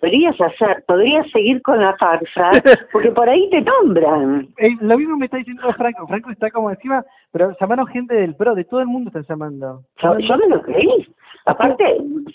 Podrías 0.00 0.38
hacer, 0.40 0.84
podrías 0.86 1.30
seguir 1.30 1.62
con 1.62 1.80
la 1.80 1.96
farsa, 1.96 2.50
porque 2.92 3.10
por 3.10 3.28
ahí 3.28 3.48
te 3.50 3.62
nombran. 3.62 4.48
Eh, 4.58 4.76
lo 4.80 4.98
mismo 4.98 5.16
me 5.16 5.26
está 5.26 5.38
diciendo 5.38 5.62
Franco. 5.76 6.06
Franco 6.06 6.30
está 6.30 6.50
como 6.50 6.70
encima, 6.70 7.04
pero 7.32 7.56
llamaron 7.58 7.86
gente 7.86 8.14
del 8.14 8.34
PRO, 8.34 8.54
de 8.54 8.64
todo 8.64 8.80
el 8.80 8.86
mundo 8.86 9.08
están 9.08 9.24
llamando. 9.28 9.82
Yo, 10.02 10.18
yo 10.18 10.36
me 10.36 10.48
lo 10.48 10.62
creí. 10.62 11.06
Aparte, 11.46 11.84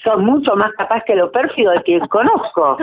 sos 0.03 0.17
mucho 0.19 0.55
más 0.55 0.71
capaz 0.77 1.03
que 1.05 1.15
lo 1.15 1.31
pérfido 1.31 1.71
de 1.71 1.83
que 1.83 1.99
conozco. 2.09 2.77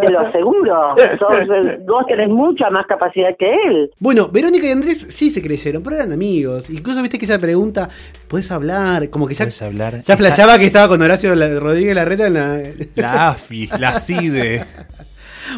Te 0.00 0.10
lo 0.10 0.20
aseguro. 0.20 0.94
Sos, 1.18 1.38
vos 1.86 2.06
tenés 2.06 2.28
mucha 2.28 2.70
más 2.70 2.86
capacidad 2.86 3.36
que 3.38 3.50
él. 3.66 3.90
Bueno, 3.98 4.28
Verónica 4.28 4.66
y 4.66 4.70
Andrés 4.70 5.06
sí 5.08 5.30
se 5.30 5.42
creyeron, 5.42 5.82
pero 5.82 5.96
eran 5.96 6.12
amigos. 6.12 6.70
Incluso 6.70 7.00
viste 7.02 7.18
que 7.18 7.24
esa 7.24 7.38
pregunta, 7.38 7.88
¿puedes 8.28 8.50
hablar? 8.52 9.10
Como 9.10 9.26
que 9.26 9.34
ya, 9.34 9.44
Puedes 9.44 9.62
hablar. 9.62 10.00
ya 10.02 10.16
flasheaba 10.16 10.58
que 10.58 10.66
estaba 10.66 10.88
con 10.88 11.00
Horacio 11.02 11.34
Rodríguez 11.34 11.94
Larreta 11.94 12.26
en 12.26 12.34
la... 12.34 12.58
La 12.96 13.28
AFI, 13.30 13.68
la 13.78 13.92
CIDE. 13.94 14.64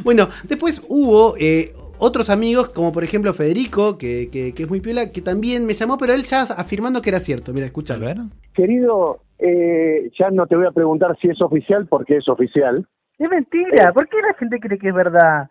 Bueno, 0.04 0.30
después 0.44 0.80
hubo 0.88 1.34
eh, 1.38 1.74
otros 2.02 2.28
amigos, 2.30 2.68
como 2.70 2.92
por 2.92 3.04
ejemplo 3.04 3.32
Federico, 3.32 3.96
que, 3.98 4.28
que- 4.32 4.52
que 4.54 4.62
es 4.64 4.68
muy 4.68 4.80
piola, 4.80 5.12
que 5.12 5.20
también 5.22 5.66
me 5.66 5.74
llamó, 5.74 5.96
pero 5.98 6.12
él 6.12 6.22
ya 6.22 6.42
afirmando 6.42 7.00
que 7.00 7.10
era 7.10 7.18
cierto. 7.20 7.52
Mira, 7.52 7.66
escúchalo. 7.66 8.06
Querido, 8.54 9.20
eh, 9.38 10.10
ya 10.18 10.30
no 10.30 10.46
te 10.46 10.56
voy 10.56 10.66
a 10.66 10.70
preguntar 10.72 11.16
si 11.20 11.28
es 11.28 11.40
oficial 11.40 11.86
porque 11.88 12.16
es 12.16 12.28
oficial. 12.28 12.86
Es 13.18 13.30
mentira. 13.30 13.92
¿Por 13.92 14.08
qué 14.08 14.16
la 14.20 14.34
gente 14.34 14.58
cree 14.60 14.78
que 14.78 14.88
es 14.88 14.94
verdad? 14.94 15.48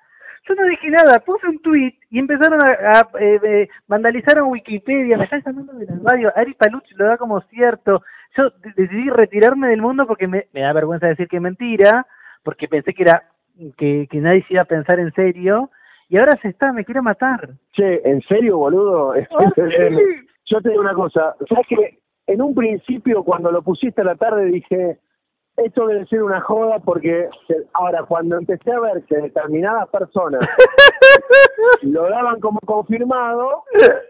Yo 0.48 0.56
no 0.56 0.66
dije 0.66 0.90
nada, 0.90 1.20
puse 1.20 1.48
un 1.48 1.60
tweet 1.62 1.94
y 2.10 2.18
empezaron 2.20 2.60
a, 2.66 2.70
a, 3.00 3.10
eh, 3.20 3.40
eh, 3.44 3.70
vandalizaron 3.88 4.50
Wikipedia, 4.50 5.18
me 5.18 5.26
están 5.26 5.44
llamando 5.46 5.74
de 5.74 5.86
la 5.86 5.96
radio, 6.04 6.34
Ari 6.36 6.56
Palucci 6.56 6.96
lo 6.96 7.06
da 7.06 7.18
como 7.18 7.42
cierto. 7.42 8.02
Yo 8.36 8.50
de- 8.50 8.74
decidí 8.76 9.10
retirarme 9.10 9.68
del 9.70 9.82
mundo 9.82 10.08
porque 10.08 10.28
me, 10.28 10.48
me 10.52 10.62
da 10.62 10.74
vergüenza 10.74 11.08
decir 11.08 11.28
que 11.28 11.36
es 11.38 11.42
mentira, 11.44 12.08
porque 12.44 12.68
pensé 12.68 12.94
que 12.94 13.04
era 13.04 13.24
que, 13.78 14.08
que 14.10 14.18
nadie 14.20 14.44
se 14.48 14.54
iba 14.56 14.64
a 14.64 14.66
pensar 14.66 15.00
en 15.00 15.14
serio, 15.14 15.70
y 16.12 16.18
ahora 16.18 16.38
se 16.42 16.50
está, 16.50 16.74
me 16.74 16.84
quiere 16.84 17.02
matar. 17.02 17.52
Che, 17.72 18.02
¿en 18.04 18.22
serio, 18.24 18.58
boludo? 18.58 19.14
Ah, 19.14 19.52
sí. 19.56 19.98
Yo 20.44 20.60
te 20.60 20.70
digo 20.70 20.82
una 20.82 20.94
cosa. 20.94 21.38
¿Sabes 21.48 21.66
que 21.70 22.00
En 22.28 22.42
un 22.42 22.54
principio, 22.54 23.24
cuando 23.24 23.50
lo 23.50 23.62
pusiste 23.62 24.02
a 24.02 24.04
la 24.04 24.16
tarde, 24.16 24.46
dije, 24.48 24.98
esto 25.58 25.86
debe 25.88 26.06
ser 26.08 26.24
una 26.24 26.42
joda 26.42 26.80
porque 26.80 27.28
ahora 27.74 28.04
cuando 28.08 28.38
empecé 28.38 28.72
a 28.72 28.80
ver 28.80 29.04
que 29.04 29.18
determinadas 29.18 29.88
personas 29.90 30.42
lo 31.84 32.10
daban 32.10 32.40
como 32.40 32.60
confirmado, 32.66 33.64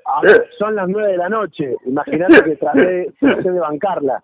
a 0.06 0.21
ver, 0.21 0.47
son 0.58 0.75
las 0.75 0.88
nueve 0.88 1.12
de 1.12 1.17
la 1.17 1.30
noche. 1.30 1.75
Imagínate 1.86 2.41
que 2.43 2.56
traté, 2.56 3.12
traté 3.19 3.51
de 3.51 3.60
bancarla. 3.60 4.23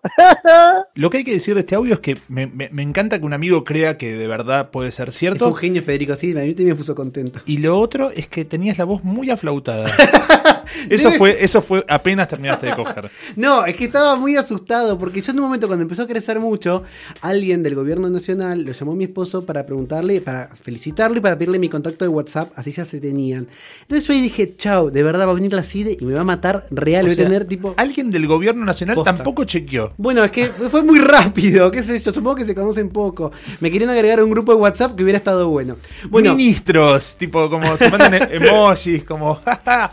Lo 0.94 1.10
que 1.10 1.18
hay 1.18 1.24
que 1.24 1.32
decir 1.32 1.54
de 1.54 1.60
este 1.60 1.74
audio 1.74 1.94
es 1.94 2.00
que 2.00 2.14
me, 2.28 2.46
me- 2.46 2.70
me 2.72 2.82
encanta 2.82 3.18
que 3.18 3.26
un 3.26 3.32
amigo 3.32 3.64
crea 3.64 3.98
que 3.98 4.14
de 4.14 4.26
verdad 4.26 4.70
puede 4.70 4.92
ser 4.92 5.08
Es 5.08 5.14
cierto. 5.16 5.48
un 5.48 5.54
genio 5.56 5.82
Federico, 5.82 6.14
sí, 6.14 6.30
a 6.32 6.42
mí 6.42 6.54
también 6.54 6.70
me 6.70 6.74
puso 6.76 6.94
contento. 6.94 7.40
Y 7.46 7.58
lo 7.58 7.78
otro 7.78 8.10
es 8.10 8.26
que 8.28 8.44
tenías 8.44 8.78
la 8.78 8.84
voz 8.84 9.04
muy 9.04 9.30
aflautada. 9.30 9.86
Eso 10.90 11.10
Debe- 11.10 11.18
fue, 11.18 11.36
eso 11.44 11.62
fue 11.62 11.84
apenas 11.88 12.28
terminaste 12.28 12.66
de 12.66 12.74
coger. 12.74 13.10
No, 13.36 13.64
es 13.64 13.76
que 13.76 13.84
estaba 13.84 14.16
muy 14.16 14.36
asustado 14.36 14.98
porque 14.98 15.20
yo 15.20 15.32
en 15.32 15.38
un 15.38 15.44
momento 15.44 15.66
cuando 15.66 15.82
empezó 15.82 16.02
a 16.02 16.06
crecer 16.06 16.40
mucho, 16.40 16.82
alguien 17.20 17.62
del 17.62 17.74
gobierno 17.74 18.08
nacional 18.10 18.62
lo 18.62 18.72
llamó 18.72 18.92
a 18.92 18.96
mi 18.96 19.04
esposo 19.04 19.44
para 19.44 19.64
preguntarle, 19.66 20.20
para 20.20 20.48
felicitarlo 20.48 21.18
y 21.18 21.20
para 21.20 21.36
pedirle 21.36 21.58
mi 21.58 21.68
contacto 21.68 22.04
de 22.04 22.08
WhatsApp, 22.08 22.50
así 22.56 22.72
ya 22.72 22.84
se 22.84 23.00
tenían. 23.00 23.46
Entonces 23.82 24.06
yo 24.06 24.12
ahí 24.14 24.20
dije, 24.20 24.54
chao, 24.56 24.90
de 24.90 25.02
verdad 25.02 25.26
va 25.26 25.32
a 25.32 25.34
venir 25.34 25.52
la 25.52 25.58
coincide 25.62 25.96
y 26.00 26.04
me 26.04 26.14
va 26.14 26.20
a 26.20 26.24
matar 26.24 26.64
real. 26.70 27.02
O 27.04 27.06
voy 27.06 27.12
a 27.12 27.16
sea, 27.16 27.24
tener 27.24 27.44
tipo. 27.44 27.74
Alguien 27.76 28.10
del 28.10 28.26
gobierno 28.26 28.64
nacional 28.64 28.94
Posta. 28.96 29.14
tampoco 29.14 29.44
chequeó. 29.44 29.92
Bueno, 29.96 30.24
es 30.24 30.30
que 30.30 30.46
fue 30.46 30.82
muy 30.82 30.98
rápido, 30.98 31.70
qué 31.70 31.82
sé 31.82 31.98
yo, 31.98 32.12
supongo 32.12 32.36
que 32.36 32.44
se 32.44 32.54
conocen 32.54 32.88
poco. 32.90 33.30
Me 33.60 33.70
querían 33.70 33.90
agregar 33.90 34.22
un 34.22 34.30
grupo 34.30 34.52
de 34.52 34.58
WhatsApp 34.58 34.96
que 34.96 35.02
hubiera 35.02 35.18
estado 35.18 35.48
bueno. 35.48 35.76
Bueno, 36.08 36.34
Ministros, 36.34 37.16
tipo, 37.16 37.48
como 37.50 37.76
se 37.76 37.90
mandan 37.90 38.14
emojis, 38.32 39.04
como, 39.04 39.34
jaja, 39.36 39.92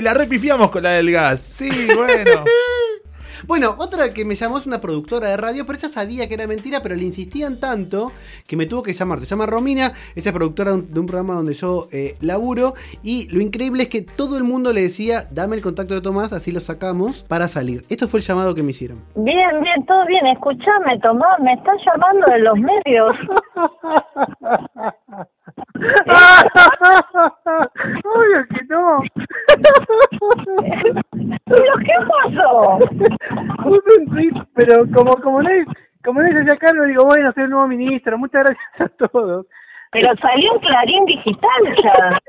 che, 0.00 0.02
la 0.02 0.14
repifiamos 0.14 0.70
con 0.70 0.82
la 0.82 0.90
del 0.90 1.10
gas. 1.10 1.40
Sí, 1.40 1.88
bueno. 1.94 2.44
Bueno, 3.46 3.74
otra 3.78 4.12
que 4.12 4.26
me 4.26 4.34
llamó 4.34 4.58
es 4.58 4.66
una 4.66 4.82
productora 4.82 5.28
de 5.28 5.36
radio, 5.38 5.64
pero 5.64 5.78
ella 5.78 5.88
sabía 5.88 6.28
que 6.28 6.34
era 6.34 6.46
mentira, 6.46 6.80
pero 6.82 6.94
le 6.94 7.04
insistían 7.04 7.58
tanto 7.58 8.12
que 8.46 8.54
me 8.54 8.66
tuvo 8.66 8.82
que 8.82 8.92
llamar. 8.92 9.18
Se 9.20 9.24
llama 9.24 9.46
Romina, 9.46 9.94
ella 10.14 10.30
es 10.30 10.32
productora 10.32 10.72
de 10.72 10.76
un, 10.76 10.92
de 10.92 11.00
un 11.00 11.06
programa 11.06 11.34
donde 11.34 11.54
yo 11.54 11.86
eh, 11.90 12.16
laburo. 12.20 12.74
Y 13.02 13.28
lo 13.34 13.40
increíble 13.40 13.84
es 13.84 13.88
que 13.88 14.02
todo 14.02 14.36
el 14.36 14.44
mundo 14.44 14.74
le 14.74 14.82
decía, 14.82 15.22
dame 15.30 15.56
el 15.56 15.62
contacto 15.62 15.94
de 15.94 16.02
Tomás, 16.02 16.34
así 16.34 16.52
lo 16.52 16.60
sacamos 16.60 17.24
para 17.24 17.48
salir. 17.48 17.80
Esto 17.88 18.08
fue 18.08 18.20
el 18.20 18.26
llamado 18.26 18.54
que 18.54 18.62
me 18.62 18.72
hicieron. 18.72 19.02
Bien, 19.16 19.62
bien, 19.62 19.86
todo 19.86 20.04
bien. 20.04 20.26
Escúchame, 20.26 21.00
Tomás, 21.00 21.40
me 21.40 21.54
están 21.54 21.78
llamando 21.78 22.26
de 22.30 22.38
los 22.40 22.58
medios. 22.58 23.16
Obvio 28.04 28.46
que 28.50 28.64
no. 28.68 29.00
¿Pero 31.46 31.72
qué 31.84 31.96
pasó? 32.08 32.78
Puse 33.62 33.90
un 33.98 34.06
tweet, 34.10 34.36
pero 34.54 34.86
como, 34.94 35.12
como 35.22 35.42
nadie, 35.42 35.64
como 36.04 36.20
nadie 36.20 36.34
se 36.34 36.40
hacía 36.40 36.58
cargo, 36.58 36.84
digo, 36.84 37.04
bueno, 37.04 37.32
soy 37.34 37.44
el 37.44 37.50
nuevo 37.50 37.66
ministro, 37.68 38.18
muchas 38.18 38.44
gracias 38.44 38.80
a 38.80 38.88
todos. 39.08 39.46
Pero 39.92 40.14
salió 40.20 40.52
un 40.52 40.60
clarín 40.60 41.04
digital 41.06 41.76
ya. 41.82 42.20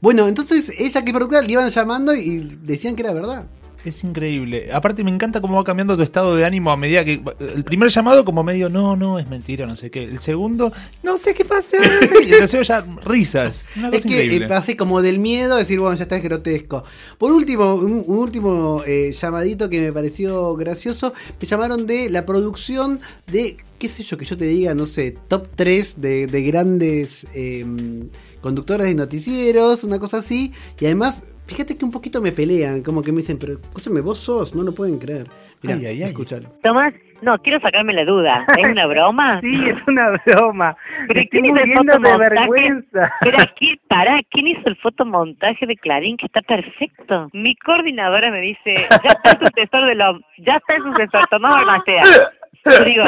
Bueno, 0.00 0.26
entonces 0.28 0.74
ella 0.80 1.02
que 1.02 1.10
es 1.10 1.16
productora 1.16 1.42
le 1.42 1.52
iban 1.52 1.68
llamando 1.68 2.14
y 2.14 2.56
decían 2.62 2.96
que 2.96 3.02
era 3.02 3.12
verdad. 3.12 3.46
Es 3.86 4.02
increíble. 4.02 4.68
Aparte 4.72 5.04
me 5.04 5.10
encanta 5.12 5.40
cómo 5.40 5.56
va 5.56 5.64
cambiando 5.64 5.96
tu 5.96 6.02
estado 6.02 6.34
de 6.34 6.44
ánimo 6.44 6.72
a 6.72 6.76
medida 6.76 7.04
que... 7.04 7.22
El 7.38 7.62
primer 7.62 7.88
llamado 7.88 8.24
como 8.24 8.42
medio, 8.42 8.68
no, 8.68 8.96
no, 8.96 9.18
es 9.20 9.28
mentira, 9.28 9.64
no 9.66 9.76
sé 9.76 9.90
qué. 9.92 10.02
El 10.02 10.18
segundo, 10.18 10.72
no 11.04 11.16
sé 11.16 11.34
qué 11.34 11.44
pasa. 11.44 11.76
no 11.78 12.00
sé 12.00 12.08
qué. 12.08 12.24
Y 12.24 12.32
el 12.32 12.38
tercero 12.40 12.64
ya 12.64 12.84
risas. 13.04 13.68
Una 13.76 13.86
cosa 13.90 13.96
Es 13.98 14.02
que 14.02 14.08
increíble. 14.24 14.46
eh, 14.46 14.48
pasé 14.48 14.76
como 14.76 15.00
del 15.02 15.20
miedo 15.20 15.54
a 15.54 15.58
decir, 15.58 15.78
bueno, 15.78 15.94
ya 15.96 16.02
está 16.02 16.16
es 16.16 16.22
grotesco. 16.24 16.82
Por 17.16 17.30
último, 17.32 17.76
un, 17.76 18.02
un 18.06 18.18
último 18.18 18.82
eh, 18.84 19.12
llamadito 19.12 19.70
que 19.70 19.80
me 19.80 19.92
pareció 19.92 20.54
gracioso, 20.56 21.14
me 21.40 21.46
llamaron 21.46 21.86
de 21.86 22.10
la 22.10 22.26
producción 22.26 22.98
de, 23.30 23.56
qué 23.78 23.86
sé 23.86 24.02
yo, 24.02 24.18
que 24.18 24.24
yo 24.24 24.36
te 24.36 24.46
diga, 24.46 24.74
no 24.74 24.86
sé, 24.86 25.16
top 25.28 25.46
3 25.54 26.00
de, 26.00 26.26
de 26.26 26.42
grandes 26.42 27.24
eh, 27.36 27.64
conductores 28.40 28.86
de 28.88 28.94
noticieros, 28.94 29.84
una 29.84 29.98
cosa 30.00 30.18
así. 30.18 30.52
Y 30.80 30.86
además, 30.86 31.22
fíjate 31.46 31.76
que 31.76 31.84
un 31.84 31.90
poquito 31.92 32.20
me 32.20 32.32
pelean, 32.32 32.82
como 32.82 33.02
que 33.02 33.12
me 33.12 33.18
dicen, 33.18 33.38
pero 33.38 33.54
escúchame, 33.54 34.00
vos 34.00 34.18
sos, 34.18 34.54
no 34.54 34.62
lo 34.62 34.74
pueden 34.74 34.98
creer. 34.98 35.26
Mirá, 35.62 35.76
Ay, 35.76 35.86
ay, 35.86 36.02
ay. 36.02 36.10
escúchalo. 36.10 36.48
Tomás, 36.62 36.92
no, 37.22 37.38
quiero 37.38 37.58
sacarme 37.60 37.94
la 37.94 38.04
duda. 38.04 38.44
¿Es 38.58 38.68
una 38.68 38.86
broma? 38.92 39.40
Sí, 39.40 39.54
es 39.68 39.82
una 39.88 40.10
broma. 40.26 40.76
Pero 41.08 41.20
estoy 41.20 41.40
¿quién 41.40 41.46
hizo 41.46 41.62
el 41.62 42.02
de 42.02 42.18
vergüenza. 42.18 43.10
Pero 43.22 43.36
aquí, 43.40 43.80
pará, 43.88 44.20
¿quién 44.30 44.48
hizo 44.48 44.68
el 44.68 44.76
fotomontaje 44.76 45.66
de 45.66 45.76
Clarín 45.76 46.16
que 46.18 46.26
está 46.26 46.42
perfecto? 46.42 47.28
Mi 47.32 47.56
coordinadora 47.56 48.30
me 48.30 48.40
dice, 48.40 48.86
ya 48.90 49.12
está 49.14 49.30
el 49.32 49.46
sucesor 49.46 49.86
de 49.86 49.94
lo, 49.94 50.20
ya 50.38 50.56
está 50.56 50.74
el 50.76 50.82
sucesor, 50.82 51.26
Tomás 51.30 51.54
Balmaceda. 51.54 52.02
Digo, 52.84 53.04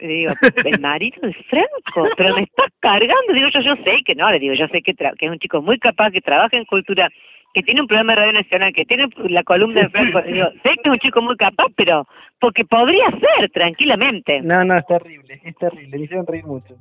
digo, 0.00 0.32
el 0.64 0.80
marido 0.80 1.16
de 1.22 1.34
Franco, 1.50 2.08
pero 2.16 2.36
me 2.36 2.42
estás 2.42 2.70
cargando. 2.80 3.32
Digo, 3.32 3.48
yo, 3.52 3.60
yo 3.60 3.74
sé 3.82 4.02
que 4.04 4.14
no, 4.14 4.30
le 4.30 4.38
digo, 4.38 4.54
yo 4.54 4.68
sé 4.68 4.82
que, 4.82 4.94
tra- 4.94 5.16
que 5.18 5.26
es 5.26 5.32
un 5.32 5.38
chico 5.38 5.60
muy 5.62 5.78
capaz, 5.78 6.10
que 6.12 6.20
trabaja 6.20 6.56
en 6.56 6.64
cultura, 6.64 7.08
que 7.54 7.62
tiene 7.62 7.82
un 7.82 7.86
programa 7.86 8.12
de 8.12 8.20
Radio 8.20 8.32
Nacional, 8.32 8.72
que 8.74 8.84
tiene 8.84 9.08
la 9.28 9.42
columna 9.42 9.82
de 9.82 9.88
Franco. 9.90 10.22
Digo, 10.26 10.46
sé 10.62 10.70
que 10.82 10.88
es 10.88 10.92
un 10.92 10.98
chico 10.98 11.20
muy 11.20 11.36
capaz, 11.36 11.66
pero 11.76 12.06
porque 12.40 12.64
podría 12.64 13.10
ser, 13.10 13.50
tranquilamente. 13.50 14.40
No, 14.42 14.64
no, 14.64 14.78
es 14.78 14.86
terrible, 14.86 15.40
es 15.44 15.56
terrible, 15.56 15.98
me 15.98 16.04
hicieron 16.04 16.26
reír 16.26 16.44
mucho. 16.44 16.74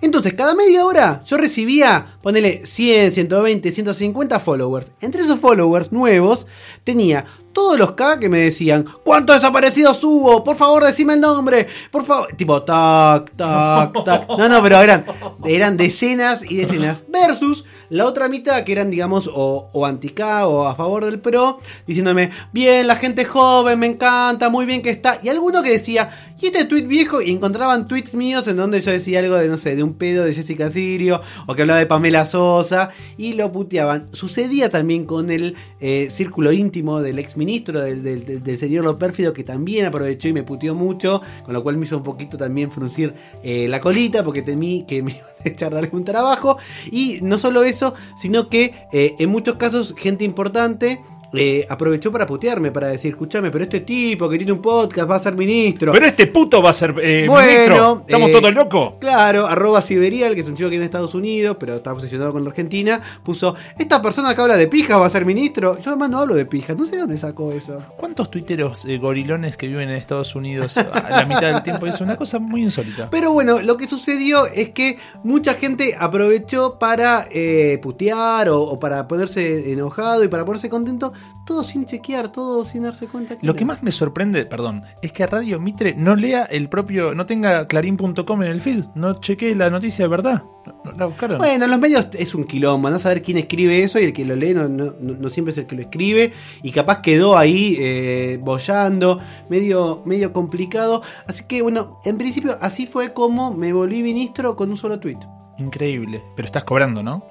Entonces, 0.00 0.34
cada 0.34 0.54
media 0.54 0.84
hora 0.86 1.22
yo 1.24 1.36
recibía, 1.36 2.18
ponele 2.22 2.64
100, 2.64 3.12
120, 3.12 3.72
150 3.72 4.40
followers. 4.40 4.92
Entre 5.00 5.22
esos 5.22 5.38
followers 5.38 5.92
nuevos 5.92 6.46
tenía 6.84 7.24
todos 7.52 7.78
los 7.78 7.92
K 7.92 8.18
que 8.18 8.28
me 8.28 8.38
decían, 8.38 8.84
¿cuántos 9.04 9.36
desaparecidos 9.36 10.02
hubo? 10.04 10.44
Por 10.44 10.56
favor, 10.56 10.84
decime 10.84 11.14
el 11.14 11.20
nombre. 11.20 11.66
Por 11.90 12.04
favor. 12.06 12.28
Tipo, 12.36 12.62
tac, 12.62 13.32
tac, 13.36 14.04
tac. 14.04 14.28
No, 14.28 14.48
no, 14.48 14.62
pero 14.62 14.80
eran, 14.80 15.04
eran 15.44 15.76
decenas 15.76 16.48
y 16.48 16.56
decenas. 16.56 17.04
Versus 17.08 17.64
la 17.92 18.06
otra 18.06 18.26
mitad 18.26 18.64
que 18.64 18.72
eran, 18.72 18.90
digamos, 18.90 19.28
o, 19.30 19.68
o 19.70 19.84
anti-K 19.84 20.46
o 20.46 20.66
a 20.66 20.74
favor 20.74 21.04
del 21.04 21.20
PRO, 21.20 21.58
diciéndome, 21.86 22.30
bien, 22.50 22.86
la 22.86 22.96
gente 22.96 23.26
joven, 23.26 23.78
me 23.78 23.86
encanta, 23.86 24.48
muy 24.48 24.64
bien 24.64 24.80
que 24.80 24.88
está. 24.88 25.20
Y 25.22 25.28
alguno 25.28 25.62
que 25.62 25.72
decía, 25.72 26.31
¿y 26.42 26.46
este 26.46 26.64
tweet 26.64 26.82
viejo? 26.86 27.22
Y 27.22 27.30
encontraban 27.30 27.88
tweets 27.88 28.14
míos 28.14 28.46
en 28.48 28.56
donde 28.56 28.80
yo 28.80 28.90
decía 28.90 29.20
algo 29.20 29.36
de, 29.36 29.48
no 29.48 29.56
sé, 29.56 29.76
de 29.76 29.82
un 29.82 29.94
pedo 29.94 30.24
de 30.24 30.34
Jessica 30.34 30.68
Sirio, 30.68 31.22
o 31.46 31.54
que 31.54 31.62
hablaba 31.62 31.78
de 31.78 31.86
Pamela 31.86 32.24
Sosa, 32.24 32.90
y 33.16 33.34
lo 33.34 33.52
puteaban. 33.52 34.08
Sucedía 34.12 34.68
también 34.68 35.04
con 35.06 35.30
el 35.30 35.54
eh, 35.80 36.08
círculo 36.10 36.52
íntimo 36.52 37.00
del 37.00 37.18
ex 37.18 37.36
ministro, 37.36 37.80
del, 37.80 38.02
del- 38.02 38.24
del- 38.26 38.42
del 38.42 38.58
señor 38.58 38.84
Lo 38.84 38.98
Pérfido, 38.98 39.32
que 39.32 39.44
también 39.44 39.86
aprovechó 39.86 40.28
y 40.28 40.32
me 40.32 40.42
puteó 40.42 40.74
mucho, 40.74 41.22
con 41.44 41.54
lo 41.54 41.62
cual 41.62 41.76
me 41.76 41.86
hizo 41.86 41.96
un 41.96 42.02
poquito 42.02 42.36
también 42.36 42.70
fruncir 42.70 43.14
eh, 43.42 43.68
la 43.68 43.80
colita, 43.80 44.24
porque 44.24 44.42
temí 44.42 44.84
que 44.86 45.02
me 45.02 45.12
iban 45.16 45.24
a 45.44 45.48
echar 45.48 45.72
de 45.72 45.78
algún 45.78 46.04
trabajo. 46.04 46.58
Y 46.90 47.18
no 47.22 47.38
solo 47.38 47.62
eso, 47.62 47.94
sino 48.16 48.48
que 48.48 48.74
eh, 48.92 49.14
en 49.18 49.28
muchos 49.30 49.54
casos 49.56 49.94
gente 49.96 50.24
importante 50.24 51.00
eh, 51.34 51.66
aprovechó 51.68 52.12
para 52.12 52.26
putearme, 52.26 52.70
para 52.70 52.88
decir, 52.88 53.12
escúchame, 53.12 53.50
pero 53.50 53.64
este 53.64 53.80
tipo 53.80 54.28
que 54.28 54.36
tiene 54.36 54.52
un 54.52 54.60
podcast 54.60 55.10
va 55.10 55.16
a 55.16 55.18
ser 55.18 55.34
ministro. 55.34 55.92
Pero 55.92 56.06
este 56.06 56.26
puto 56.26 56.62
va 56.62 56.70
a 56.70 56.74
ser 56.74 56.94
eh, 57.02 57.26
Bueno, 57.26 57.50
ministro. 57.50 58.04
¿Estamos 58.06 58.30
eh, 58.30 58.32
todos 58.32 58.54
locos? 58.54 58.94
Claro, 59.00 59.46
arroba 59.46 59.80
Siberial, 59.80 60.34
que 60.34 60.40
es 60.40 60.48
un 60.48 60.54
chico 60.54 60.68
que 60.68 60.76
vive 60.76 60.84
en 60.84 60.86
Estados 60.86 61.14
Unidos, 61.14 61.56
pero 61.58 61.76
está 61.76 61.92
obsesionado 61.92 62.32
con 62.32 62.44
la 62.44 62.50
Argentina, 62.50 63.00
puso, 63.22 63.54
esta 63.78 64.02
persona 64.02 64.34
que 64.34 64.40
habla 64.40 64.56
de 64.56 64.68
pijas 64.68 65.00
va 65.00 65.06
a 65.06 65.10
ser 65.10 65.24
ministro. 65.24 65.78
Yo 65.78 65.90
además 65.90 66.10
no 66.10 66.18
hablo 66.18 66.34
de 66.34 66.44
pijas, 66.44 66.76
no 66.76 66.84
sé 66.84 66.98
dónde 66.98 67.16
sacó 67.16 67.50
eso. 67.50 67.78
¿Cuántos 67.96 68.30
tuiteros 68.30 68.84
eh, 68.84 68.98
gorilones 68.98 69.56
que 69.56 69.68
viven 69.68 69.88
en 69.88 69.96
Estados 69.96 70.34
Unidos 70.34 70.76
a 70.76 71.10
la 71.10 71.24
mitad 71.24 71.52
del 71.52 71.62
tiempo? 71.62 71.86
Es 71.86 72.00
una 72.00 72.16
cosa 72.16 72.38
muy 72.38 72.62
insólita. 72.62 73.08
Pero 73.10 73.32
bueno, 73.32 73.60
lo 73.60 73.76
que 73.76 73.88
sucedió 73.88 74.46
es 74.46 74.70
que 74.70 74.98
mucha 75.22 75.54
gente 75.54 75.94
aprovechó 75.98 76.78
para 76.78 77.26
eh, 77.30 77.78
putear 77.82 78.48
o, 78.48 78.62
o 78.62 78.78
para 78.78 79.08
ponerse 79.08 79.72
enojado 79.72 80.24
y 80.24 80.28
para 80.28 80.44
ponerse 80.44 80.68
contento, 80.68 81.12
todo 81.44 81.64
sin 81.64 81.86
chequear, 81.86 82.30
todo 82.30 82.62
sin 82.64 82.82
darse 82.84 83.06
cuenta. 83.06 83.36
Lo 83.42 83.54
que 83.54 83.64
más 83.64 83.82
me 83.82 83.90
sorprende, 83.92 84.44
perdón, 84.46 84.82
es 85.02 85.12
que 85.12 85.26
Radio 85.26 85.58
Mitre 85.60 85.94
no 85.96 86.14
lea 86.14 86.44
el 86.44 86.68
propio, 86.68 87.14
no 87.14 87.26
tenga 87.26 87.66
clarín.com 87.66 88.42
en 88.42 88.48
el 88.50 88.60
feed, 88.60 88.84
no 88.94 89.14
chequee 89.14 89.54
la 89.56 89.68
noticia 89.70 90.04
de 90.04 90.08
verdad. 90.08 90.44
¿No, 90.64 90.74
no 90.84 90.92
la 90.92 91.06
buscaron? 91.06 91.38
Bueno, 91.38 91.64
en 91.64 91.70
los 91.72 91.80
medios 91.80 92.06
es 92.16 92.34
un 92.36 92.44
quilombo, 92.44 92.88
no 92.88 92.98
saber 93.00 93.22
quién 93.22 93.38
escribe 93.38 93.82
eso 93.82 93.98
y 93.98 94.04
el 94.04 94.12
que 94.12 94.24
lo 94.24 94.36
lee 94.36 94.54
no- 94.54 94.68
no 94.68 95.28
siempre 95.28 95.50
es 95.50 95.58
el 95.58 95.66
que 95.66 95.74
lo 95.74 95.82
escribe 95.82 96.32
y 96.62 96.70
capaz 96.70 97.02
quedó 97.02 97.36
ahí 97.36 97.76
eh, 97.80 98.38
bollando, 98.40 99.18
medio, 99.48 100.02
medio 100.04 100.32
complicado. 100.32 101.02
Así 101.26 101.44
que 101.48 101.62
bueno, 101.62 101.98
en 102.04 102.16
principio 102.18 102.56
así 102.60 102.86
fue 102.86 103.12
como 103.12 103.52
me 103.52 103.72
volví 103.72 104.02
ministro 104.04 104.54
con 104.54 104.70
un 104.70 104.76
solo 104.76 105.00
tweet. 105.00 105.18
Increíble. 105.58 106.22
Pero 106.36 106.46
estás 106.46 106.64
cobrando, 106.64 107.02
¿no? 107.02 107.24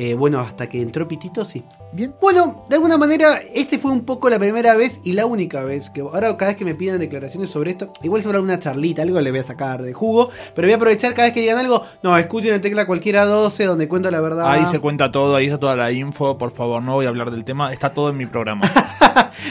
Eh, 0.00 0.14
bueno, 0.14 0.38
hasta 0.38 0.68
que 0.68 0.80
entró 0.80 1.08
Pitito, 1.08 1.44
sí. 1.44 1.64
Bien. 1.90 2.14
Bueno, 2.20 2.64
de 2.68 2.76
alguna 2.76 2.96
manera, 2.96 3.40
este 3.52 3.78
fue 3.78 3.90
un 3.90 4.02
poco 4.04 4.30
la 4.30 4.38
primera 4.38 4.76
vez 4.76 5.00
y 5.02 5.14
la 5.14 5.26
única 5.26 5.64
vez 5.64 5.90
que 5.90 6.02
ahora 6.02 6.36
cada 6.36 6.52
vez 6.52 6.56
que 6.56 6.64
me 6.64 6.76
pidan 6.76 7.00
declaraciones 7.00 7.50
sobre 7.50 7.72
esto, 7.72 7.92
igual 8.04 8.22
sobre 8.22 8.38
una 8.38 8.60
charlita, 8.60 9.02
algo 9.02 9.20
le 9.20 9.32
voy 9.32 9.40
a 9.40 9.42
sacar 9.42 9.82
de 9.82 9.92
jugo, 9.92 10.30
pero 10.54 10.68
voy 10.68 10.74
a 10.74 10.76
aprovechar 10.76 11.14
cada 11.14 11.26
vez 11.26 11.34
que 11.34 11.40
digan 11.40 11.58
algo, 11.58 11.82
no, 12.04 12.16
escuchen 12.16 12.54
en 12.54 12.60
tecla 12.60 12.86
cualquiera 12.86 13.24
12 13.24 13.64
donde 13.64 13.88
cuento 13.88 14.08
la 14.08 14.20
verdad. 14.20 14.48
Ahí 14.48 14.66
se 14.66 14.78
cuenta 14.78 15.10
todo, 15.10 15.34
ahí 15.34 15.46
está 15.46 15.58
toda 15.58 15.74
la 15.74 15.90
info. 15.90 16.38
Por 16.38 16.52
favor, 16.52 16.80
no 16.80 16.92
voy 16.92 17.06
a 17.06 17.08
hablar 17.08 17.32
del 17.32 17.42
tema. 17.42 17.72
Está 17.72 17.92
todo 17.92 18.10
en 18.10 18.18
mi 18.18 18.26
programa. 18.26 18.70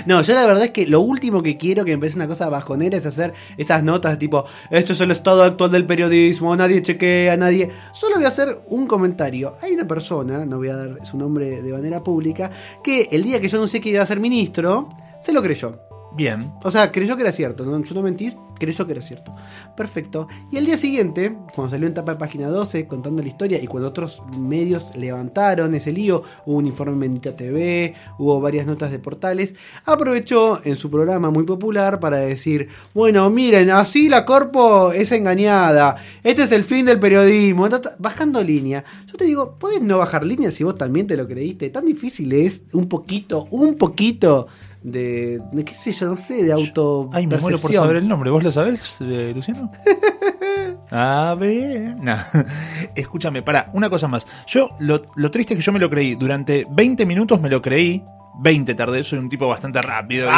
No, 0.05 0.21
yo 0.21 0.33
la 0.33 0.45
verdad 0.45 0.65
es 0.65 0.71
que 0.71 0.85
lo 0.85 1.01
último 1.01 1.41
que 1.41 1.57
quiero 1.57 1.85
que 1.85 1.91
me 1.91 1.97
parece 1.97 2.17
una 2.17 2.27
cosa 2.27 2.49
bajonera 2.49 2.97
es 2.97 3.05
hacer 3.05 3.33
esas 3.57 3.83
notas 3.83 4.13
de 4.13 4.17
tipo, 4.17 4.45
esto 4.69 4.93
es 4.93 5.01
el 5.01 5.11
estado 5.11 5.43
actual 5.43 5.71
del 5.71 5.85
periodismo, 5.85 6.55
nadie 6.55 6.81
chequea, 6.81 7.37
nadie. 7.37 7.71
Solo 7.93 8.15
voy 8.15 8.25
a 8.25 8.29
hacer 8.29 8.59
un 8.67 8.87
comentario. 8.87 9.55
Hay 9.61 9.71
una 9.71 9.87
persona, 9.87 10.36
no 10.45 10.57
voy 10.57 10.69
a 10.69 10.75
dar 10.75 11.05
su 11.05 11.17
nombre 11.17 11.61
de 11.61 11.73
manera 11.73 12.03
pública, 12.03 12.51
que 12.83 13.07
el 13.11 13.23
día 13.23 13.41
que 13.41 13.47
yo 13.47 13.57
anuncié 13.57 13.81
que 13.81 13.89
iba 13.89 14.01
a 14.01 14.05
ser 14.05 14.19
ministro, 14.19 14.89
se 15.21 15.33
lo 15.33 15.41
creyó. 15.41 15.87
Bien. 16.15 16.51
O 16.63 16.71
sea, 16.71 16.91
creyó 16.91 17.15
que 17.15 17.23
era 17.23 17.31
cierto, 17.31 17.65
¿no? 17.65 17.83
yo 17.83 17.95
no 17.95 18.01
mentí, 18.01 18.31
creyó 18.57 18.85
que 18.85 18.93
era 18.93 19.01
cierto. 19.01 19.35
Perfecto. 19.75 20.27
Y 20.51 20.57
al 20.57 20.65
día 20.65 20.77
siguiente, 20.77 21.37
cuando 21.53 21.71
salió 21.71 21.87
en 21.87 21.93
tapa 21.93 22.13
de 22.13 22.19
página 22.19 22.47
12 22.47 22.87
contando 22.87 23.21
la 23.21 23.27
historia 23.27 23.61
y 23.61 23.67
cuando 23.67 23.89
otros 23.89 24.21
medios 24.37 24.95
levantaron 24.95 25.75
ese 25.75 25.91
lío, 25.91 26.23
hubo 26.45 26.57
un 26.57 26.65
informe 26.65 26.93
en 26.93 26.99
Bendita 26.99 27.35
TV, 27.35 27.93
hubo 28.17 28.39
varias 28.41 28.65
notas 28.65 28.91
de 28.91 28.99
portales, 28.99 29.53
aprovechó 29.85 30.59
en 30.65 30.75
su 30.75 30.89
programa 30.89 31.29
muy 31.29 31.43
popular 31.43 31.99
para 31.99 32.17
decir, 32.17 32.69
bueno, 32.93 33.29
miren, 33.29 33.69
así 33.69 34.09
la 34.09 34.25
Corpo 34.25 34.91
es 34.91 35.11
engañada, 35.11 35.97
este 36.23 36.43
es 36.43 36.51
el 36.51 36.63
fin 36.63 36.85
del 36.85 36.99
periodismo, 36.99 37.67
bajando 37.99 38.43
línea. 38.43 38.83
Yo 39.05 39.17
te 39.17 39.25
digo, 39.25 39.55
puedes 39.59 39.81
no 39.81 39.99
bajar 39.99 40.25
línea 40.25 40.51
si 40.51 40.63
vos 40.63 40.75
también 40.75 41.07
te 41.07 41.17
lo 41.17 41.27
creíste, 41.27 41.69
tan 41.69 41.85
difícil 41.85 42.33
es 42.33 42.63
un 42.73 42.89
poquito, 42.89 43.45
un 43.51 43.75
poquito 43.75 44.47
de, 44.91 45.41
de 45.51 45.65
qué 45.65 45.73
sé 45.73 45.91
yo, 45.91 46.07
no 46.07 46.17
sé, 46.17 46.43
de 46.43 46.51
auto. 46.51 47.09
Ay, 47.11 47.27
me 47.27 47.37
muero 47.37 47.59
por 47.59 47.73
saber 47.73 47.97
el 47.97 48.07
nombre. 48.07 48.29
¿Vos 48.29 48.43
lo 48.43 48.51
sabés, 48.51 48.99
eh, 49.01 49.33
Luciano? 49.35 49.71
A 50.91 51.35
ver. 51.37 51.97
Nah. 51.97 52.23
Escúchame, 52.95 53.41
para, 53.41 53.69
una 53.73 53.89
cosa 53.89 54.07
más. 54.07 54.25
Yo, 54.47 54.69
lo, 54.79 55.01
lo 55.15 55.29
triste 55.29 55.53
es 55.53 55.57
que 55.59 55.63
yo 55.63 55.73
me 55.73 55.79
lo 55.79 55.89
creí. 55.89 56.15
Durante 56.15 56.65
20 56.69 57.05
minutos 57.05 57.41
me 57.41 57.49
lo 57.49 57.61
creí. 57.61 58.03
20 58.39 58.75
tardé, 58.75 59.03
soy 59.03 59.17
un 59.19 59.29
tipo 59.29 59.47
bastante 59.47 59.81
rápido. 59.81 60.29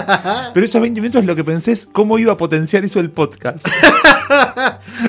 Pero 0.54 0.64
esos 0.64 0.80
20 0.80 1.00
minutos 1.00 1.24
lo 1.24 1.36
que 1.36 1.44
pensé 1.44 1.72
es 1.72 1.86
cómo 1.86 2.18
iba 2.18 2.32
a 2.32 2.36
potenciar 2.36 2.82
eso 2.82 2.98
el 2.98 3.10
podcast. 3.10 3.68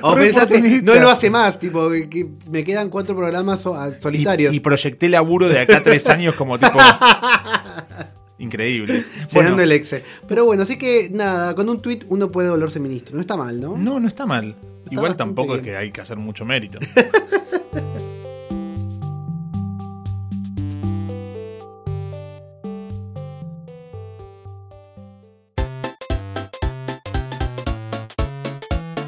O 0.01 0.13
pensaste, 0.13 0.81
no 0.81 0.95
lo 0.95 1.09
hace 1.09 1.29
más, 1.29 1.57
tipo, 1.57 1.89
que, 1.89 2.29
me 2.51 2.65
quedan 2.65 2.89
cuatro 2.89 3.15
programas 3.15 3.65
solitarios. 3.99 4.53
Y, 4.53 4.57
y 4.57 4.59
proyecté 4.59 5.07
laburo 5.07 5.47
de 5.47 5.61
acá 5.61 5.77
a 5.77 5.83
tres 5.83 6.09
años 6.09 6.35
como 6.35 6.59
tipo. 6.59 6.77
Increíble. 8.43 9.05
Bueno, 9.33 9.59
el 9.59 9.71
Excel. 9.71 10.03
Pero 10.27 10.45
bueno, 10.45 10.63
así 10.63 10.77
que 10.77 11.09
nada, 11.11 11.55
con 11.55 11.69
un 11.69 11.81
tweet 11.81 12.01
uno 12.09 12.31
puede 12.31 12.49
volverse 12.49 12.79
ministro. 12.79 13.15
No 13.15 13.21
está 13.21 13.37
mal, 13.37 13.59
¿no? 13.59 13.77
No, 13.77 13.99
no 13.99 14.07
está 14.07 14.25
mal. 14.25 14.55
Igual 14.91 15.15
tampoco 15.15 15.55
es 15.55 15.61
que 15.61 15.75
hay 15.75 15.91
que 15.91 16.01
hacer 16.01 16.17
mucho 16.17 16.45
mérito. 16.45 16.77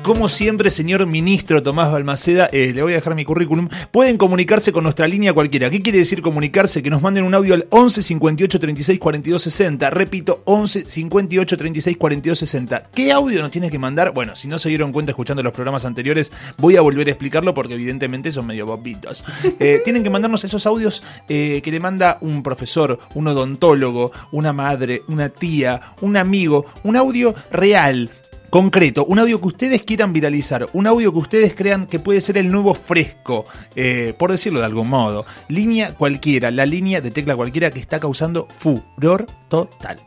Como 0.05 0.29
siempre, 0.29 0.69
señor 0.69 1.07
ministro 1.07 1.63
Tomás 1.63 1.91
Balmaceda, 1.91 2.47
eh, 2.51 2.73
le 2.75 2.83
voy 2.83 2.91
a 2.91 2.97
dejar 2.97 3.15
mi 3.15 3.25
currículum. 3.25 3.67
Pueden 3.89 4.17
comunicarse 4.17 4.71
con 4.71 4.83
nuestra 4.83 5.07
línea 5.07 5.33
cualquiera. 5.33 5.67
¿Qué 5.71 5.81
quiere 5.81 5.97
decir 5.97 6.21
comunicarse? 6.21 6.83
Que 6.83 6.91
nos 6.91 7.01
manden 7.01 7.23
un 7.23 7.33
audio 7.33 7.55
al 7.55 7.65
11 7.71 8.03
58 8.03 8.59
36 8.59 8.99
42 8.99 9.41
60. 9.41 9.89
Repito, 9.89 10.43
11 10.45 10.83
58 10.87 11.57
36 11.57 11.97
42 11.97 12.37
60. 12.37 12.89
¿Qué 12.93 13.11
audio 13.11 13.41
nos 13.41 13.49
tiene 13.49 13.71
que 13.71 13.79
mandar? 13.79 14.13
Bueno, 14.13 14.35
si 14.35 14.47
no 14.47 14.59
se 14.59 14.69
dieron 14.69 14.91
cuenta 14.91 15.11
escuchando 15.11 15.41
los 15.41 15.53
programas 15.53 15.85
anteriores, 15.85 16.31
voy 16.59 16.75
a 16.75 16.81
volver 16.81 17.07
a 17.07 17.09
explicarlo 17.09 17.55
porque 17.55 17.73
evidentemente 17.73 18.31
son 18.31 18.45
medio 18.45 18.67
bobitos. 18.67 19.25
Eh, 19.59 19.81
tienen 19.83 20.03
que 20.03 20.11
mandarnos 20.11 20.43
esos 20.43 20.67
audios 20.67 21.01
eh, 21.29 21.61
que 21.63 21.71
le 21.71 21.79
manda 21.79 22.19
un 22.21 22.43
profesor, 22.43 22.99
un 23.15 23.25
odontólogo, 23.25 24.11
una 24.31 24.53
madre, 24.53 25.01
una 25.07 25.29
tía, 25.29 25.81
un 26.01 26.15
amigo, 26.15 26.67
un 26.83 26.95
audio 26.95 27.33
real 27.49 28.11
concreto, 28.55 29.03
un 29.03 29.19
audio 29.19 29.41
que 29.41 29.47
ustedes 29.47 29.83
quieran 29.83 30.13
viralizar, 30.13 30.69
un 30.71 30.87
audio 30.87 31.11
que 31.11 31.19
ustedes 31.19 31.53
crean 31.53 31.87
que 31.87 31.99
puede 31.99 32.21
ser 32.21 32.37
el 32.37 32.49
nuevo 32.49 32.73
fresco, 32.73 33.43
eh, 33.75 34.13
por 34.17 34.31
decirlo 34.31 34.61
de 34.61 34.65
algún 34.65 34.87
modo. 34.87 35.25
Línea 35.49 35.93
cualquiera, 35.93 36.49
la 36.51 36.65
línea 36.65 37.01
de 37.01 37.11
tecla 37.11 37.35
cualquiera 37.35 37.69
que 37.69 37.81
está 37.81 37.99
causando 37.99 38.47
furor 38.57 39.27
total. 39.49 39.99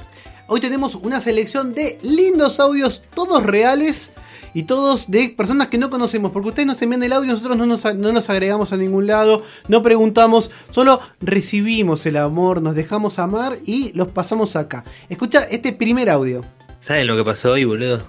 Hoy 0.47 0.63
tenemos 0.63 0.95
una 0.95 1.21
selección 1.21 1.75
de 1.75 1.99
lindos 2.01 2.59
audios, 2.59 3.05
todos 3.15 3.45
reales 3.45 4.13
y 4.55 4.63
todos 4.63 5.11
de 5.11 5.29
personas 5.29 5.69
que 5.69 5.77
no 5.77 5.91
conocemos, 5.91 6.33
porque 6.33 6.49
ustedes 6.49 6.69
nos 6.69 6.81
envían 6.81 7.03
el 7.03 7.13
audio, 7.13 7.31
nosotros 7.31 7.55
no 7.59 7.67
nos, 7.67 7.85
no 7.97 8.13
nos 8.13 8.31
agregamos 8.31 8.73
a 8.73 8.79
ningún 8.79 9.07
lado, 9.07 9.43
no 9.69 9.83
preguntamos, 9.83 10.51
solo 10.71 11.01
recibimos 11.21 12.07
el 12.07 12.17
amor, 12.17 12.63
nos 12.63 12.75
dejamos 12.75 13.19
amar 13.19 13.59
y 13.67 13.93
los 13.93 14.09
pasamos 14.09 14.57
acá. 14.57 14.87
Escucha 15.11 15.41
este 15.51 15.75
primer 15.75 16.09
audio. 16.09 16.43
¿Saben 16.81 17.07
lo 17.09 17.17
que 17.17 17.25
pasó 17.25 17.53
hoy, 17.53 17.65
boludo? 17.65 18.07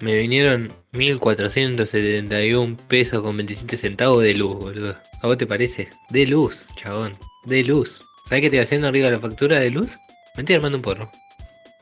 Me 0.00 0.16
vinieron 0.16 0.72
1471 0.92 2.76
pesos 2.86 3.20
con 3.22 3.36
27 3.36 3.76
centavos 3.76 4.22
de 4.22 4.34
luz, 4.34 4.56
boludo. 4.56 4.96
¿A 5.22 5.26
vos 5.26 5.36
te 5.36 5.46
parece? 5.46 5.88
De 6.10 6.24
luz, 6.24 6.68
chabón. 6.76 7.14
De 7.46 7.64
luz. 7.64 8.04
¿Sabés 8.26 8.42
qué 8.42 8.46
estoy 8.46 8.60
haciendo 8.60 8.86
arriba 8.86 9.06
de 9.06 9.14
la 9.14 9.20
factura 9.20 9.58
de 9.58 9.70
luz? 9.70 9.96
Me 10.36 10.42
estoy 10.42 10.54
armando 10.54 10.78
un 10.78 10.82
porro. 10.82 11.10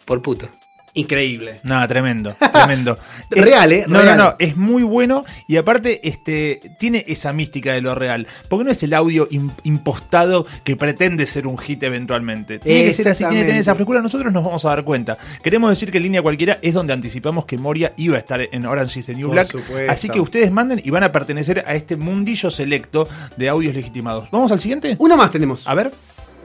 Por 0.07 0.22
puto. 0.22 0.48
Increíble. 0.96 1.61
No, 1.62 1.87
tremendo, 1.87 2.35
tremendo. 2.52 2.98
Real, 3.30 3.72
¿eh? 3.72 3.85
No, 3.87 4.02
Real. 4.02 4.16
no, 4.16 4.24
no, 4.30 4.37
es 4.38 4.56
muy 4.56 4.82
bueno 4.82 5.24
y 5.46 5.56
aparte 5.56 6.06
este 6.09 6.61
tiene 6.78 7.04
esa 7.06 7.32
mística 7.32 7.72
de 7.72 7.80
lo 7.80 7.94
real. 7.94 8.26
Porque 8.48 8.64
no 8.64 8.70
es 8.70 8.82
el 8.82 8.92
audio 8.94 9.28
im- 9.30 9.50
impostado 9.64 10.46
que 10.64 10.74
pretende 10.76 11.26
ser 11.26 11.46
un 11.46 11.59
hit 11.59 11.82
eventualmente. 11.82 12.59
Tiene 12.59 12.85
que 12.87 12.92
ser 12.92 13.09
así, 13.09 13.24
tiene 13.24 13.40
que 13.42 13.46
tener 13.46 13.61
esa 13.61 13.74
frescura. 13.74 14.00
Nosotros 14.02 14.32
nos 14.32 14.42
vamos 14.44 14.64
a 14.64 14.70
dar 14.70 14.85
cuenta. 14.85 15.16
Queremos 15.42 15.70
decir 15.70 15.90
que 15.92 16.00
Línea 16.00 16.22
Cualquiera 16.22 16.59
es 16.62 16.74
donde 16.74 16.92
anticipamos 16.92 17.44
que 17.46 17.59
Moria 17.59 17.92
iba 17.96 18.16
a 18.16 18.18
estar 18.18 18.40
en 18.40 18.66
Orange 18.66 19.00
is 19.00 19.06
the 19.06 19.14
New 19.14 19.28
Por 19.28 19.35
Black. 19.35 19.50
supuesto. 19.50 19.92
Así 19.92 20.09
que 20.09 20.20
ustedes 20.20 20.50
manden 20.50 20.80
y 20.85 20.90
van 20.90 21.02
a 21.04 21.12
pertenecer 21.12 21.64
a 21.66 21.74
este 21.74 21.96
mundillo 21.96 22.50
selecto 22.50 23.09
de 23.37 23.48
audios 23.48 23.74
legitimados. 23.74 24.30
¿Vamos 24.30 24.50
al 24.52 24.59
siguiente? 24.61 24.96
Uno 24.98 25.16
más 25.16 25.30
tenemos. 25.30 25.66
A 25.68 25.74
ver. 25.74 25.92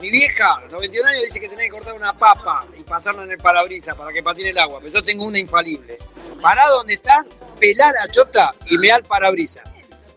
Mi 0.02 0.10
vieja, 0.10 0.60
91 0.68 1.08
años, 1.10 1.22
dice 1.22 1.38
que 1.38 1.48
tenés 1.48 1.66
que 1.66 1.70
cortar 1.70 1.94
una 1.94 2.12
papa 2.12 2.66
y 2.76 2.82
pasarla 2.82 3.22
en 3.22 3.30
el 3.30 3.38
parabrisas 3.38 3.94
para 3.94 4.12
que 4.12 4.20
patine 4.20 4.50
el 4.50 4.58
agua. 4.58 4.80
Pero 4.80 4.94
yo 4.94 5.04
tengo 5.04 5.24
una 5.24 5.38
infalible. 5.38 5.96
Pará 6.40 6.66
donde 6.70 6.94
estás, 6.94 7.28
pelá 7.60 7.92
la 7.92 8.10
chota 8.10 8.52
y 8.66 8.78
me 8.78 8.88
da 8.88 8.96
el 8.96 9.04
parabrisas. 9.04 9.62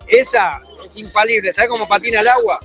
Esa 0.08 0.60
es 0.84 0.98
infalible. 0.98 1.54
¿Sabes 1.54 1.70
cómo 1.70 1.88
patina 1.88 2.22
el 2.22 2.28
agua? 2.28 2.60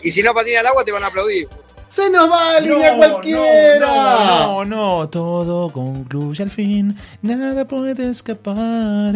Y 0.00 0.08
si 0.08 0.22
no 0.22 0.32
patina 0.32 0.60
el 0.60 0.66
agua, 0.66 0.82
te 0.82 0.92
van 0.92 1.04
a 1.04 1.08
aplaudir. 1.08 1.46
¡Se 1.90 2.08
nos 2.08 2.30
va 2.30 2.60
línea 2.60 2.96
cualquiera! 2.96 3.86
No, 3.86 4.64
no, 4.64 4.64
no, 4.64 5.08
todo 5.08 5.72
concluye 5.72 6.44
al 6.44 6.50
fin, 6.50 6.96
nada 7.20 7.66
puede 7.66 8.08
escapar. 8.08 9.12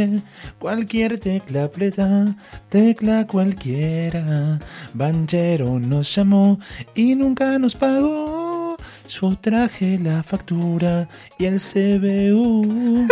Cualquier 0.59 1.21
tecla 1.21 1.65
aprieta, 1.65 2.35
tecla 2.69 3.29
cualquiera. 3.29 4.59
Banchero 4.93 5.79
nos 5.79 6.13
llamó 6.17 6.59
y 6.97 7.15
nunca 7.15 7.61
nos 7.61 7.77
pagó. 7.77 8.77
Yo 9.09 9.37
traje 9.41 9.97
la 10.03 10.25
factura 10.25 11.09
y 11.39 11.45
el 11.45 11.61
CBU. 11.61 13.07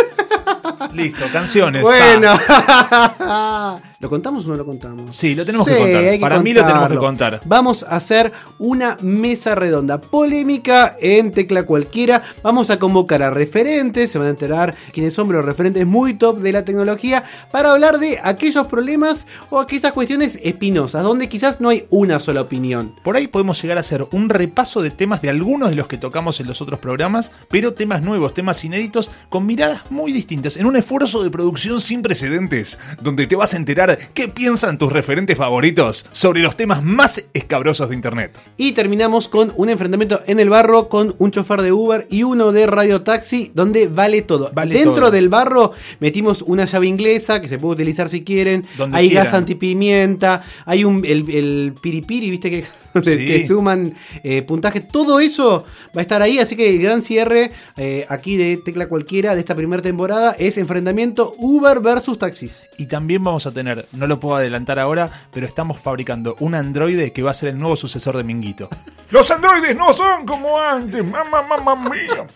Listo, 0.93 1.25
canciones. 1.31 1.83
Bueno. 1.83 2.37
¿Lo 4.03 4.09
contamos 4.09 4.43
o 4.45 4.49
no 4.49 4.57
lo 4.57 4.65
contamos? 4.65 5.15
Sí, 5.15 5.33
lo 5.33 5.45
tenemos 5.45 5.65
que 5.65 5.77
contar. 5.77 6.03
que 6.03 6.19
Para 6.19 6.39
mí 6.39 6.53
lo 6.53 6.65
tenemos 6.65 6.89
que 6.89 6.97
contar. 6.97 7.39
Vamos 7.45 7.83
a 7.83 7.95
hacer 7.95 8.33
una 8.59 8.97
mesa 8.99 9.55
redonda 9.55 10.01
polémica 10.01 10.97
en 10.99 11.31
tecla 11.31 11.63
cualquiera. 11.63 12.21
Vamos 12.43 12.69
a 12.69 12.77
convocar 12.77 13.23
a 13.23 13.29
referentes, 13.29 14.11
se 14.11 14.17
van 14.17 14.27
a 14.27 14.31
enterar 14.31 14.75
quiénes 14.91 15.13
son 15.13 15.31
los 15.31 15.45
referentes 15.45 15.87
muy 15.87 16.15
top 16.15 16.39
de 16.39 16.51
la 16.51 16.65
tecnología 16.65 17.23
para 17.49 17.71
hablar 17.71 17.97
de 17.97 18.19
aquellos 18.21 18.67
problemas 18.67 19.25
o 19.49 19.61
aquellas 19.61 19.93
cuestiones 19.93 20.37
espinosas, 20.43 21.01
donde 21.01 21.29
quizás 21.29 21.61
no 21.61 21.69
hay 21.69 21.85
una 21.89 22.19
sola 22.19 22.41
opinión. 22.41 22.93
Por 23.03 23.15
ahí 23.15 23.27
podemos 23.27 23.61
llegar 23.61 23.77
a 23.77 23.81
hacer 23.81 24.05
un 24.11 24.27
repaso 24.27 24.81
de 24.81 24.91
temas 24.91 25.21
de 25.21 25.29
algunos 25.29 25.69
de 25.69 25.77
los 25.77 25.87
que 25.87 25.97
tocamos 25.97 26.41
en 26.41 26.47
los 26.47 26.61
otros 26.61 26.81
programas, 26.81 27.31
pero 27.49 27.73
temas 27.73 28.01
nuevos, 28.01 28.33
temas 28.33 28.65
inéditos, 28.65 29.11
con 29.29 29.45
miradas 29.45 29.89
muy 29.91 30.11
distintas, 30.11 30.57
en 30.57 30.65
un 30.65 30.75
esfuerzo 30.75 31.23
de 31.23 31.31
producción 31.31 31.79
sin 31.79 32.01
precedentes, 32.01 32.79
donde 33.01 33.27
te 33.27 33.37
vas 33.37 33.53
a 33.53 33.57
enterar 33.57 33.92
qué 34.13 34.27
piensan 34.27 34.77
tus 34.77 34.91
referentes 34.91 35.37
favoritos 35.37 36.05
sobre 36.11 36.41
los 36.41 36.55
temas 36.55 36.83
más 36.83 37.23
escabrosos 37.33 37.89
de 37.89 37.95
Internet. 37.95 38.37
Y 38.57 38.71
terminamos 38.73 39.27
con 39.27 39.53
un 39.55 39.69
enfrentamiento 39.69 40.21
en 40.27 40.39
el 40.39 40.49
barro 40.49 40.89
con 40.89 41.15
un 41.17 41.31
chofer 41.31 41.61
de 41.61 41.71
Uber 41.71 42.07
y 42.09 42.23
uno 42.23 42.51
de 42.51 42.65
Radio 42.65 43.01
Taxi, 43.03 43.51
donde 43.53 43.87
vale 43.87 44.21
todo. 44.21 44.51
Vale 44.53 44.73
Dentro 44.75 44.95
todo. 44.95 45.11
del 45.11 45.29
barro 45.29 45.71
metimos 45.99 46.41
una 46.41 46.65
llave 46.65 46.87
inglesa 46.87 47.41
que 47.41 47.49
se 47.49 47.57
puede 47.57 47.73
utilizar 47.75 48.09
si 48.09 48.23
quieren. 48.23 48.65
Donde 48.77 48.97
hay 48.97 49.07
quieran. 49.09 49.25
gas 49.25 49.33
antipimienta, 49.33 50.43
hay 50.65 50.83
un 50.83 51.03
el, 51.05 51.29
el 51.29 51.73
piripiri, 51.81 52.29
viste 52.29 52.49
que 52.49 52.65
Sí. 52.93 53.01
te 53.17 53.47
suman 53.47 53.95
eh, 54.23 54.43
puntaje. 54.43 54.79
Todo 54.79 55.19
eso 55.19 55.65
va 55.97 55.99
a 55.99 56.01
estar 56.03 56.21
ahí, 56.21 56.37
así 56.37 56.55
que 56.55 56.69
el 56.75 56.81
gran 56.83 57.01
cierre 57.01 57.49
eh, 57.75 58.05
aquí 58.07 58.37
de 58.37 58.57
Tecla 58.57 58.87
Cualquiera 58.87 59.33
de 59.33 59.39
esta 59.39 59.55
primera 59.55 59.81
temporada 59.81 60.35
es 60.37 60.59
enfrentamiento 60.59 61.33
Uber 61.39 61.79
versus 61.79 62.19
taxis. 62.19 62.67
Y 62.77 62.85
también 62.85 63.23
vamos 63.23 63.47
a 63.47 63.51
tener, 63.51 63.72
no 63.91 64.07
lo 64.07 64.19
puedo 64.19 64.37
adelantar 64.37 64.79
ahora, 64.79 65.09
pero 65.31 65.45
estamos 65.45 65.79
fabricando 65.79 66.35
un 66.39 66.55
androide 66.55 67.11
que 67.11 67.23
va 67.23 67.31
a 67.31 67.33
ser 67.33 67.49
el 67.49 67.59
nuevo 67.59 67.75
sucesor 67.75 68.17
de 68.17 68.23
Minguito. 68.23 68.69
Los 69.09 69.29
androides 69.31 69.75
no 69.75 69.93
son 69.93 70.25
como 70.25 70.59
antes, 70.59 71.03
mamá, 71.03 71.41
mamá 71.41 71.75
mía. 71.75 72.27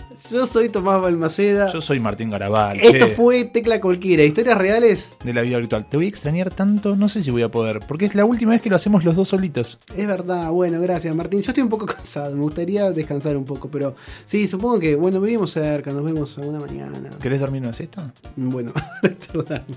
Yo 0.30 0.46
soy 0.46 0.68
Tomás 0.68 1.00
Balmaceda. 1.00 1.72
Yo 1.72 1.80
soy 1.80 2.00
Martín 2.00 2.30
Garabal. 2.30 2.80
Esto 2.80 3.06
che, 3.06 3.12
fue 3.12 3.44
Tecla 3.44 3.80
Cualquiera. 3.80 4.22
Historias 4.22 4.58
reales. 4.58 5.16
De 5.24 5.32
la 5.32 5.42
vida 5.42 5.58
virtual. 5.58 5.86
Te 5.88 5.96
voy 5.96 6.06
a 6.06 6.08
extrañar 6.08 6.50
tanto, 6.50 6.96
no 6.96 7.08
sé 7.08 7.22
si 7.22 7.30
voy 7.30 7.42
a 7.42 7.50
poder. 7.50 7.80
Porque 7.80 8.04
es 8.04 8.14
la 8.14 8.24
última 8.24 8.52
vez 8.52 8.62
que 8.62 8.70
lo 8.70 8.76
hacemos 8.76 9.04
los 9.04 9.16
dos 9.16 9.28
solitos. 9.28 9.78
Es 9.96 10.06
verdad, 10.06 10.50
bueno, 10.50 10.80
gracias 10.80 11.14
Martín. 11.14 11.42
Yo 11.42 11.50
estoy 11.50 11.62
un 11.62 11.70
poco 11.70 11.86
cansado, 11.94 12.34
me 12.34 12.42
gustaría 12.42 12.90
descansar 12.92 13.36
un 13.36 13.44
poco, 13.44 13.68
pero 13.68 13.94
sí, 14.26 14.46
supongo 14.46 14.78
que, 14.78 14.94
bueno, 14.94 15.20
vivimos 15.20 15.52
cerca, 15.52 15.90
nos 15.90 16.04
vemos 16.04 16.36
alguna 16.38 16.60
mañana. 16.60 17.10
¿Querés 17.20 17.40
dormir 17.40 17.62
una 17.62 17.72
siesta? 17.72 18.12
Bueno, 18.36 18.72
charlamos. 19.20 19.76